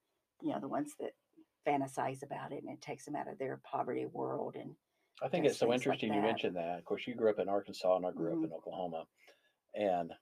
you 0.42 0.50
know 0.50 0.60
the 0.60 0.68
ones 0.68 0.92
that 1.00 1.12
fantasize 1.66 2.22
about 2.22 2.52
it 2.52 2.62
and 2.62 2.72
it 2.72 2.82
takes 2.82 3.04
them 3.04 3.16
out 3.16 3.28
of 3.28 3.38
their 3.38 3.60
poverty 3.64 4.06
world 4.06 4.56
and 4.56 4.74
I 5.20 5.28
think 5.28 5.46
it's 5.46 5.58
so 5.58 5.66
things 5.66 5.86
like 5.86 6.02
interesting 6.02 6.12
you 6.14 6.20
mentioned 6.20 6.56
that. 6.56 6.78
Of 6.78 6.84
course, 6.84 7.06
you 7.06 7.14
grew 7.14 7.30
up 7.30 7.38
in 7.38 7.48
Arkansas 7.48 7.96
and 7.96 8.06
I 8.06 8.12
grew 8.12 8.30
Mhm. 8.30 8.38
up 8.38 8.44
in 8.44 8.52
Oklahoma. 8.52 9.06
And 9.74 10.14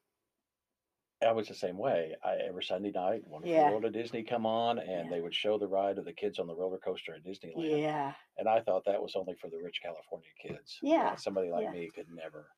I 1.23 1.33
was 1.33 1.49
the 1.49 1.55
same 1.55 1.77
way. 1.77 2.17
I, 2.25 2.37
every 2.37 2.63
Sunday 2.65 2.91
night, 2.93 3.27
Wonderful 3.27 3.51
Yeah. 3.53 3.71
World 3.71 3.85
of 3.85 3.93
Disney 3.93 4.23
come 4.25 4.47
on 4.47 4.79
and 4.79 4.89
Yeah. 4.89 5.11
they 5.11 5.21
would 5.21 5.35
show 5.35 5.59
the 5.59 5.69
ride 5.69 5.99
of 5.99 6.07
the 6.07 6.15
kids 6.15 6.39
on 6.39 6.47
the 6.47 6.55
roller 6.55 6.79
coaster 6.79 7.15
at 7.15 7.23
Disneyland. 7.23 7.79
yeah 7.79 8.15
And 8.39 8.49
I 8.49 8.63
thought 8.63 8.85
that 8.87 9.03
was 9.03 9.15
only 9.17 9.35
for 9.35 9.51
the 9.51 9.59
rich 9.59 9.81
California 9.83 10.31
kids. 10.41 10.79
Yeah, 10.83 11.17
Somebody 11.17 11.51
like 11.51 11.65
yeah. 11.65 11.73
me 11.73 11.91
could 11.91 12.09
never, 12.09 12.51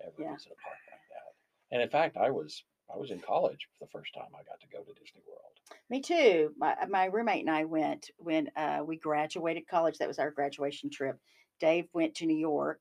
ever 0.00 0.12
visit 0.26 0.52
a 0.52 0.56
park 0.56 0.76
like 0.92 1.00
that. 1.08 1.34
And 1.70 1.82
in 1.82 1.88
fact, 1.90 2.16
I 2.16 2.30
was 2.30 2.64
I 2.92 2.96
was 2.96 3.12
in 3.12 3.20
college 3.20 3.68
for 3.78 3.84
the 3.84 3.90
first 3.90 4.12
time 4.14 4.34
I 4.34 4.42
got 4.42 4.58
to 4.60 4.66
go 4.68 4.82
to 4.82 4.92
Disney 4.94 5.22
World. 5.24 5.60
me 5.88 6.00
too 6.00 6.52
my, 6.56 6.76
my 6.86 7.04
roommate 7.04 7.46
and 7.46 7.54
i 7.54 7.64
went 7.64 8.10
when 8.16 8.50
uh, 8.56 8.82
we 8.84 8.98
graduated 8.98 9.68
college 9.68 9.98
that 9.98 10.08
was 10.08 10.18
our 10.18 10.32
graduation 10.32 10.90
trip 10.90 11.20
dave 11.60 11.86
went 11.92 12.16
to 12.16 12.26
new 12.26 12.36
york. 12.36 12.80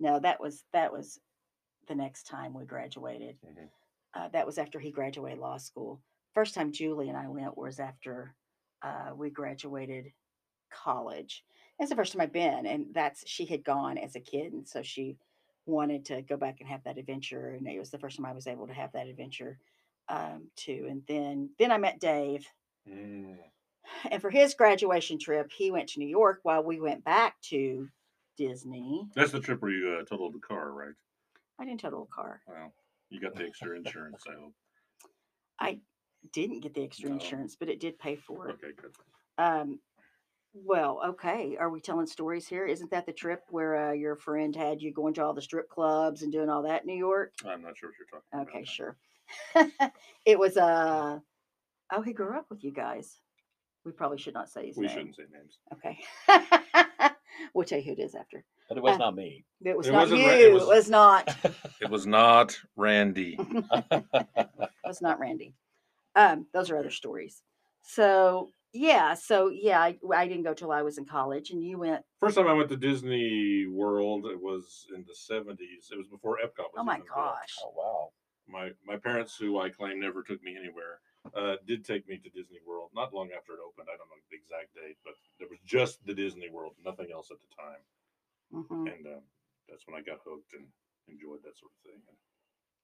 No 0.00 0.18
that 0.20 0.40
was 0.40 0.64
that 0.72 0.92
was 0.92 1.18
the 1.88 1.94
next 1.94 2.24
time 2.24 2.52
we 2.54 2.64
graduated. 2.64 3.38
Mhm. 3.44 3.68
uh, 4.14 4.28
that 4.28 4.46
was 4.46 4.58
after 4.58 4.78
he 4.80 4.90
graduated 4.90 5.38
law 5.38 5.56
school. 5.58 6.02
First 6.34 6.54
time 6.54 6.72
julie 6.72 7.08
and 7.08 7.16
i 7.18 7.28
went 7.28 7.56
was 7.56 7.80
after 7.80 8.34
uh, 8.82 9.10
we 9.14 9.30
graduated 9.30 10.12
college. 10.70 11.44
It's 11.78 11.90
the 11.90 11.96
first 11.96 12.12
time 12.12 12.20
i've 12.20 12.32
been 12.32 12.66
and 12.66 12.92
that's 12.92 13.28
she 13.28 13.46
had 13.46 13.64
gone 13.64 13.98
as 13.98 14.16
a 14.16 14.20
kid 14.20 14.52
and 14.52 14.66
so 14.68 14.82
she 14.82 15.16
wanted 15.66 16.04
to 16.06 16.22
go 16.22 16.36
back 16.36 16.60
and 16.60 16.68
have 16.68 16.82
that 16.84 16.98
adventure 16.98 17.50
and 17.50 17.66
it 17.68 17.78
was 17.78 17.90
the 17.90 17.98
first 17.98 18.16
time 18.16 18.26
i 18.26 18.32
was 18.32 18.46
able 18.46 18.66
to 18.66 18.72
have 18.72 18.90
that 18.92 19.06
adventure 19.06 19.58
um, 20.08 20.48
too 20.56 20.86
and 20.88 21.02
then 21.06 21.50
then 21.58 21.70
i 21.70 21.76
met 21.78 22.00
dave. 22.00 22.46
Mm. 22.88 23.36
And 24.10 24.20
for 24.22 24.30
his 24.30 24.54
graduation 24.54 25.18
trip 25.18 25.50
he 25.52 25.70
went 25.70 25.88
to 25.88 26.00
new 26.00 26.08
york 26.08 26.40
while 26.42 26.62
we 26.62 26.80
went 26.80 27.04
back 27.04 27.40
to 27.42 27.88
disney 28.36 29.06
That's 29.14 29.32
the 29.32 29.40
trip 29.40 29.60
where 29.62 29.70
you 29.70 29.98
uh, 30.00 30.04
totaled 30.04 30.34
the 30.34 30.38
car, 30.40 30.70
right? 30.72 30.94
i 31.58 31.64
didn't 31.64 31.80
total 31.80 32.04
the 32.06 32.12
car 32.14 32.40
Well, 32.46 32.72
you 33.10 33.20
got 33.20 33.34
the 33.34 33.44
extra 33.44 33.76
insurance, 33.76 34.22
I 34.28 34.34
hope. 34.40 34.52
i 35.60 35.78
didn't 36.32 36.60
get 36.60 36.74
the 36.74 36.84
extra 36.84 37.08
No. 37.08 37.14
insurance 37.14 37.56
but 37.58 37.68
it 37.68 37.80
did 37.80 37.98
pay 37.98 38.16
for 38.16 38.48
it 38.48 38.54
Okay, 38.62 38.72
good. 38.80 38.92
Um, 39.38 39.78
well, 40.54 41.00
okay. 41.10 41.56
Are 41.60 41.70
we 41.70 41.80
telling 41.80 42.06
stories 42.06 42.48
here? 42.48 42.66
Isn't 42.66 42.90
that 42.90 43.06
the 43.06 43.12
trip 43.12 43.44
where 43.50 43.90
uh, 43.90 43.92
your 43.92 44.16
friend 44.16 44.56
had 44.56 44.82
you 44.82 44.92
going 44.92 45.14
to 45.14 45.22
all 45.24 45.34
the 45.34 45.42
strip 45.42 45.68
clubs 45.68 46.22
and 46.22 46.32
doing 46.32 46.48
all 46.48 46.62
that 46.62 46.80
in 46.82 46.86
New 46.88 46.96
York? 46.96 47.34
I'm 47.46 47.62
not 47.62 47.76
sure 47.76 47.90
what 47.90 47.98
you're 47.98 48.08
talking 48.10 48.28
about. 48.32 48.48
Okay, 48.48 48.64
sure. 48.64 48.96
it 50.24 50.36
was 50.38 50.56
uh 50.56 51.18
oh, 51.92 52.02
he 52.02 52.12
grew 52.12 52.36
up 52.36 52.46
with 52.50 52.64
you 52.64 52.72
guys. 52.72 53.18
We 53.84 53.92
probably 53.92 54.18
should 54.18 54.34
not 54.34 54.48
say 54.50 54.66
his 54.66 54.76
name. 54.76 54.82
We 54.82 54.86
name. 54.86 55.12
shouldn't 55.14 55.16
say 55.16 55.22
names. 55.32 55.58
Okay. 55.74 55.98
we'll 57.54 57.64
tell 57.64 57.78
you 57.78 57.84
who 57.84 57.92
it 57.92 57.98
is 58.00 58.14
after. 58.14 58.44
But 58.68 58.78
it 58.78 58.82
was 58.82 58.96
Uh, 58.96 58.98
not 58.98 59.14
me. 59.16 59.44
It 59.64 59.76
was 59.76 59.86
It 59.86 59.92
not 59.92 59.98
wasn't 60.02 60.20
you. 60.20 60.26
Ra- 60.26 60.32
it 60.34 60.40
It 60.40 60.52
was- 60.52 60.66
was 60.66 60.90
not. 60.90 61.36
It 61.80 61.90
was 61.90 62.06
not 62.06 62.58
Randy. 62.76 63.38
It 63.90 64.50
was 64.84 65.00
not 65.02 65.18
Randy. 65.20 65.54
Um, 66.14 66.46
those 66.52 66.70
are 66.70 66.76
other 66.78 66.90
stories. 66.90 67.42
So 67.82 68.50
yeah, 68.72 69.14
so 69.14 69.48
yeah, 69.48 69.80
I, 69.80 69.98
I 70.14 70.26
didn't 70.28 70.42
go 70.44 70.52
till 70.54 70.72
I 70.72 70.82
was 70.82 70.98
in 70.98 71.04
college, 71.06 71.50
and 71.50 71.62
you 71.64 71.78
went. 71.78 72.02
First 72.20 72.36
time 72.36 72.48
I 72.48 72.52
went 72.52 72.68
to 72.70 72.76
Disney 72.76 73.66
World, 73.66 74.26
it 74.26 74.40
was 74.40 74.86
in 74.94 75.04
the 75.06 75.14
70s. 75.14 75.90
It 75.92 75.96
was 75.96 76.08
before 76.08 76.38
Epcot 76.44 76.72
was 76.72 76.78
Oh 76.78 76.84
my 76.84 76.94
even 76.94 77.06
built. 77.06 77.16
gosh! 77.16 77.54
oh 77.64 77.72
wow. 77.76 78.08
My 78.48 78.70
my 78.86 78.96
parents, 78.98 79.36
who 79.36 79.58
I 79.60 79.68
claim 79.70 80.00
never 80.00 80.22
took 80.22 80.42
me 80.42 80.56
anywhere, 80.58 81.00
uh, 81.36 81.56
did 81.66 81.84
take 81.84 82.08
me 82.08 82.16
to 82.18 82.30
Disney 82.30 82.58
World 82.66 82.90
not 82.94 83.14
long 83.14 83.30
after 83.36 83.52
it 83.52 83.60
opened. 83.64 83.88
I 83.92 83.96
don't 83.96 84.08
know 84.08 84.20
the 84.30 84.36
exact 84.36 84.74
date, 84.74 84.96
but 85.04 85.14
there 85.38 85.48
was 85.48 85.58
just 85.64 86.04
the 86.06 86.14
Disney 86.14 86.48
World, 86.50 86.74
nothing 86.84 87.08
else 87.12 87.30
at 87.30 87.38
the 87.40 87.52
time. 87.54 87.82
hmm 88.52 88.86
And 88.86 89.06
um, 89.06 89.22
that's 89.68 89.86
when 89.86 89.98
I 89.98 90.02
got 90.02 90.20
hooked 90.24 90.54
and 90.54 90.66
enjoyed 91.08 91.42
that 91.44 91.58
sort 91.58 91.72
of 91.72 91.90
thing. 91.92 92.00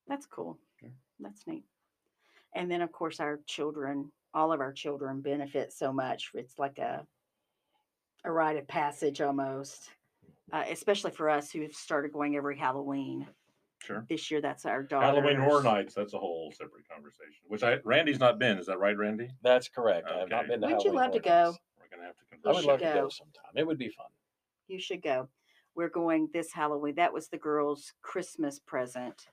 That's 0.07 0.27
cool. 0.27 0.59
Yeah. 0.83 0.91
That's 1.21 1.47
neat. 1.47 1.65
And 2.55 2.71
then, 2.71 2.83
of 2.83 2.93
course, 2.93 3.21
our 3.21 3.41
children, 3.47 4.13
all 4.33 4.53
of 4.53 4.61
our 4.61 4.73
children 4.73 5.21
benefit 5.21 5.73
so 5.73 5.93
much. 5.93 6.31
It's 6.35 6.59
like 6.59 6.79
a 6.79 7.07
a 8.25 8.33
rite 8.33 8.57
of 8.57 8.67
passage 8.67 9.21
almost, 9.21 9.91
uh, 10.53 10.65
especially 10.71 11.11
for 11.11 11.29
us 11.29 11.51
who've 11.51 11.75
started 11.75 12.13
going 12.13 12.37
every 12.37 12.57
Halloween. 12.57 13.27
Sure. 13.85 14.07
This 14.09 14.31
year, 14.31 14.41
that's 14.41 14.65
our 14.65 14.83
daughter. 14.83 15.05
Halloween 15.05 15.37
Horror 15.37 15.63
Nights, 15.63 15.95
that's 15.95 16.15
a 16.15 16.19
whole 16.19 16.53
separate 16.53 16.89
conversation, 16.89 17.43
which 17.49 17.63
I, 17.63 17.79
Randy's 17.85 18.19
not 18.19 18.39
been, 18.39 18.59
is 18.59 18.67
that 18.67 18.79
right, 18.79 18.97
Randy? 18.97 19.29
That's 19.43 19.69
correct. 19.69 20.09
I 20.11 20.21
have 20.21 20.31
not 20.31 20.49
been 20.49 20.61
to 20.63 20.67
Wouldn't 20.67 20.85
you 20.85 20.93
love 20.93 21.13
to 21.13 21.21
go? 21.21 21.45
Nights. 21.45 21.59
We're 21.79 21.97
gonna 21.97 22.07
have 22.07 22.17
to. 22.17 22.49
I 22.49 22.53
would 22.53 22.61
should 22.61 22.69
love 22.69 22.79
to 22.81 22.85
go. 22.85 22.95
go 22.95 23.09
sometime. 23.11 23.53
It 23.55 23.67
would 23.67 23.79
be 23.79 23.89
fun. 23.89 24.07
You 24.69 24.81
should 24.81 25.03
go. 25.03 25.29
We're 25.75 25.91
going 25.91 26.29
this 26.33 26.53
Halloween. 26.53 26.95
That 26.95 27.13
was 27.13 27.29
the 27.29 27.37
girls' 27.37 27.93
Christmas 28.01 28.59
present. 28.59 29.27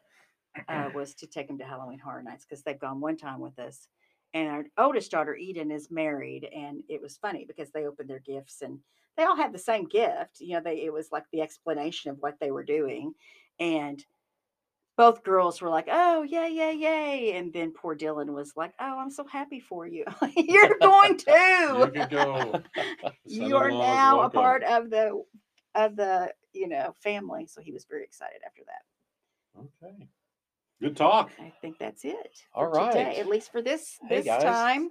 Uh, 0.68 0.90
was 0.96 1.14
to 1.16 1.28
take 1.28 1.48
them 1.48 1.58
to 1.60 1.64
Halloween 1.64 2.00
Horror 2.00 2.24
Nights 2.24 2.46
because 2.46 2.64
they've 2.64 2.80
gone 2.80 3.00
one 3.00 3.16
time 3.16 3.40
with 3.40 3.58
us. 3.58 3.88
And 4.34 4.50
our 4.50 4.66
oldest 4.78 5.12
daughter 5.12 5.36
Eden 5.36 5.72
is 5.72 5.92
married, 5.92 6.50
and 6.54 6.84
it 6.90 7.02
was 7.02 7.18
funny 7.18 7.46
because 7.46 7.72
they 7.72 7.86
opened 7.86 8.10
their 8.10 8.20
gifts 8.20 8.62
and 8.62 8.80
they 9.18 9.24
all 9.24 9.36
had 9.36 9.54
the 9.54 9.60
same 9.60 9.88
gift. 9.88 10.40
You 10.40 10.56
know, 10.56 10.62
they 10.62 10.84
it 10.84 10.92
was 10.92 11.10
like 11.12 11.26
the 11.32 11.42
explanation 11.42 12.12
of 12.12 12.18
what 12.20 12.36
they 12.40 12.52
were 12.52 12.64
doing, 12.64 13.14
and 13.60 14.04
both 14.98 15.24
girls 15.24 15.62
were 15.62 15.70
like, 15.70 15.88
"Oh, 15.92 16.24
yay, 16.24 16.50
yay, 16.50 16.74
yay!" 16.76 17.34
And 17.38 17.52
then 17.54 17.72
poor 17.72 17.96
Dylan 17.96 18.34
was 18.34 18.54
like, 18.56 18.74
"Oh, 18.80 19.00
I'm 19.00 19.10
so 19.12 19.26
happy 19.26 19.60
for 19.60 19.88
you. 19.88 20.06
You're 20.38 20.78
going 20.82 21.12
You 21.12 21.18
to. 21.18 21.92
could 21.94 22.10
go. 22.10 22.62
you 23.26 23.56
are 23.58 23.72
now 23.72 24.22
a 24.22 24.30
part 24.30 24.64
of 24.64 24.90
the 24.90 25.24
of 25.76 25.96
the 25.96 26.32
you 26.54 26.68
know 26.68 26.94
family." 27.04 27.48
So 27.48 27.62
he 27.62 27.72
was 27.72 27.86
very 27.90 28.04
excited 28.04 28.42
after 28.46 28.62
that. 28.68 29.60
Okay. 29.86 30.08
Good 30.82 30.98
talk. 30.98 31.32
I 31.40 31.54
think 31.62 31.78
that's 31.78 32.04
it. 32.06 32.40
All 32.56 32.66
right. 32.68 32.92
today, 32.92 33.18
at 33.20 33.28
least 33.28 33.52
for 33.52 33.62
this 33.62 33.98
Hey, 34.10 34.18
this 34.18 34.26
guys. 34.26 34.44
time. 34.44 34.90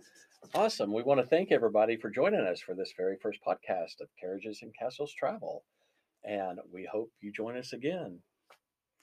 Awesome. 0.55 0.93
We 0.93 1.03
want 1.03 1.21
to 1.21 1.27
thank 1.27 1.51
everybody 1.53 1.97
for 1.97 2.11
joining 2.11 2.41
us 2.41 2.61
for 2.61 2.75
this 2.75 2.93
very 2.97 3.17
first 3.21 3.41
podcast 3.47 4.01
of 4.01 4.09
Carriages 4.19 4.61
and 4.63 4.73
Castles 4.79 5.13
Travel. 5.13 5.65
And 6.25 6.59
we 6.73 6.89
hope 6.91 7.11
you 7.21 7.33
join 7.33 7.57
us 7.57 7.73
again. 7.73 8.21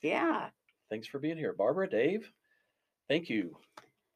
Yeah. 0.02 0.50
Thanks 0.90 1.08
for 1.08 1.20
being 1.20 1.38
here. 1.38 1.54
Barbara, 1.54 1.90
Dave, 1.90 2.32
thank 3.10 3.30
you 3.30 3.58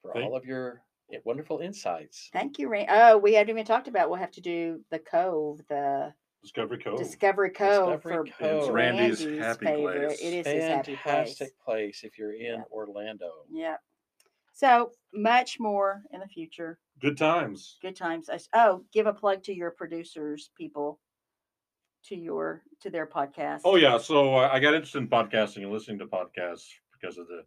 for 0.01 0.13
Thank- 0.13 0.25
all 0.25 0.35
of 0.35 0.45
your 0.45 0.83
wonderful 1.25 1.59
insights. 1.59 2.29
Thank 2.31 2.57
you, 2.57 2.69
Ray. 2.69 2.87
Oh, 2.89 3.17
we 3.17 3.33
haven't 3.33 3.49
even 3.49 3.65
talked 3.65 3.87
about. 3.89 4.09
We'll 4.09 4.19
have 4.19 4.31
to 4.31 4.41
do 4.41 4.83
the 4.89 4.99
Cove, 4.99 5.61
the 5.67 6.13
Discovery 6.41 6.77
Cove. 6.79 6.97
Discovery 6.97 7.49
Cove 7.49 8.01
Discovery 8.01 8.31
for 8.31 8.37
Cove. 8.39 8.63
It's 8.63 8.69
Randy's 8.71 9.19
happy 9.39 9.65
favorite. 9.65 10.07
place. 10.07 10.21
It 10.21 10.33
is 10.33 10.47
his 10.47 10.63
happy 10.63 10.95
place. 10.95 11.03
Fantastic 11.03 11.59
place 11.59 12.03
if 12.03 12.17
you're 12.17 12.33
in 12.33 12.59
Yeah. 12.59 12.63
Orlando. 12.71 13.45
Yeah. 13.49 13.77
So 14.53 14.91
much 15.13 15.59
more 15.59 16.03
in 16.11 16.19
the 16.21 16.27
future. 16.27 16.79
Good 16.99 17.17
times. 17.17 17.77
Good 17.81 17.95
times. 17.95 18.29
Oh, 18.53 18.85
give 18.93 19.05
a 19.07 19.13
plug 19.13 19.43
to 19.43 19.53
your 19.53 19.71
producers, 19.71 20.49
people, 20.57 20.99
to 22.05 22.15
your 22.15 22.63
to 22.81 22.89
their 22.89 23.05
podcast. 23.05 23.61
Oh 23.65 23.75
yeah, 23.75 23.97
so 23.97 24.35
uh, 24.35 24.49
I 24.51 24.59
got 24.59 24.73
interested 24.73 24.99
in 24.99 25.07
podcasting 25.07 25.63
and 25.63 25.71
listening 25.71 25.99
to 25.99 26.05
podcasts 26.05 26.67
because 26.99 27.17
of 27.17 27.27
the 27.27 27.43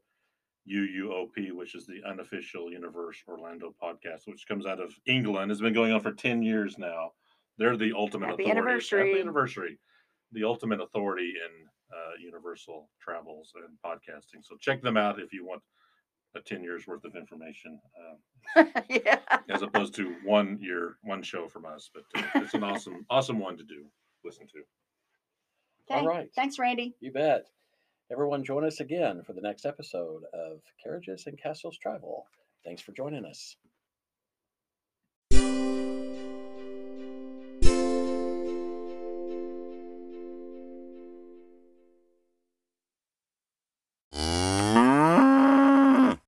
UUOP, 0.71 1.53
which 1.53 1.75
is 1.75 1.87
the 1.87 2.01
unofficial 2.09 2.71
Universe 2.73 3.23
Orlando 3.29 3.75
podcast, 3.83 4.27
which 4.27 4.47
comes 4.49 4.67
out 4.67 4.81
of 4.81 4.95
England. 5.07 5.51
It's 5.51 5.61
been 5.61 5.75
going 5.75 5.93
on 5.93 6.01
for 6.01 6.13
ten 6.13 6.43
years 6.43 6.79
now. 6.79 7.13
They're 7.59 7.77
the 7.77 7.93
ultimate 7.93 8.31
Happy 8.31 8.45
authority. 8.45 8.59
anniversary. 8.59 9.09
Happy 9.11 9.21
anniversary! 9.21 9.79
The 10.33 10.45
ultimate 10.45 10.81
authority 10.81 11.35
in 11.45 11.67
uh, 11.95 12.13
Universal 12.21 12.89
travels 13.01 13.53
and 13.57 13.77
podcasting. 13.85 14.43
So 14.43 14.57
check 14.61 14.83
them 14.83 14.97
out 14.97 15.21
if 15.21 15.33
you 15.33 15.47
want 15.47 15.63
a 16.37 16.41
ten 16.41 16.63
years 16.63 16.87
worth 16.87 17.05
of 17.05 17.15
information, 17.15 17.79
um, 18.57 18.73
yeah. 18.89 19.19
as 19.51 19.63
opposed 19.63 19.95
to 19.95 20.17
one 20.25 20.59
year, 20.61 20.97
one 21.03 21.23
show 21.23 21.49
from 21.49 21.65
us. 21.65 21.91
But 21.93 22.05
uh, 22.17 22.41
it's 22.43 22.55
an 22.55 22.65
awesome, 22.65 23.07
awesome 23.11 23.39
one 23.39 23.57
to 23.57 23.65
do 23.65 23.85
listen 24.25 24.47
to. 24.49 24.63
Okay. 25.91 26.01
All 26.01 26.07
right. 26.07 26.31
Thanks, 26.35 26.59
Randy. 26.59 26.95
You 27.01 27.13
bet. 27.13 27.47
Everyone, 28.11 28.45
join 28.45 28.65
us 28.65 28.81
again 28.81 29.23
for 29.25 29.33
the 29.33 29.41
next 29.41 29.65
episode 29.65 30.23
of 30.33 30.61
Carriages 30.83 31.25
and 31.27 31.41
Castles 31.41 31.79
Travel. 31.79 32.27
Thanks 32.65 32.83
for 32.83 32.93
joining 32.93 33.25
us. 33.25 33.57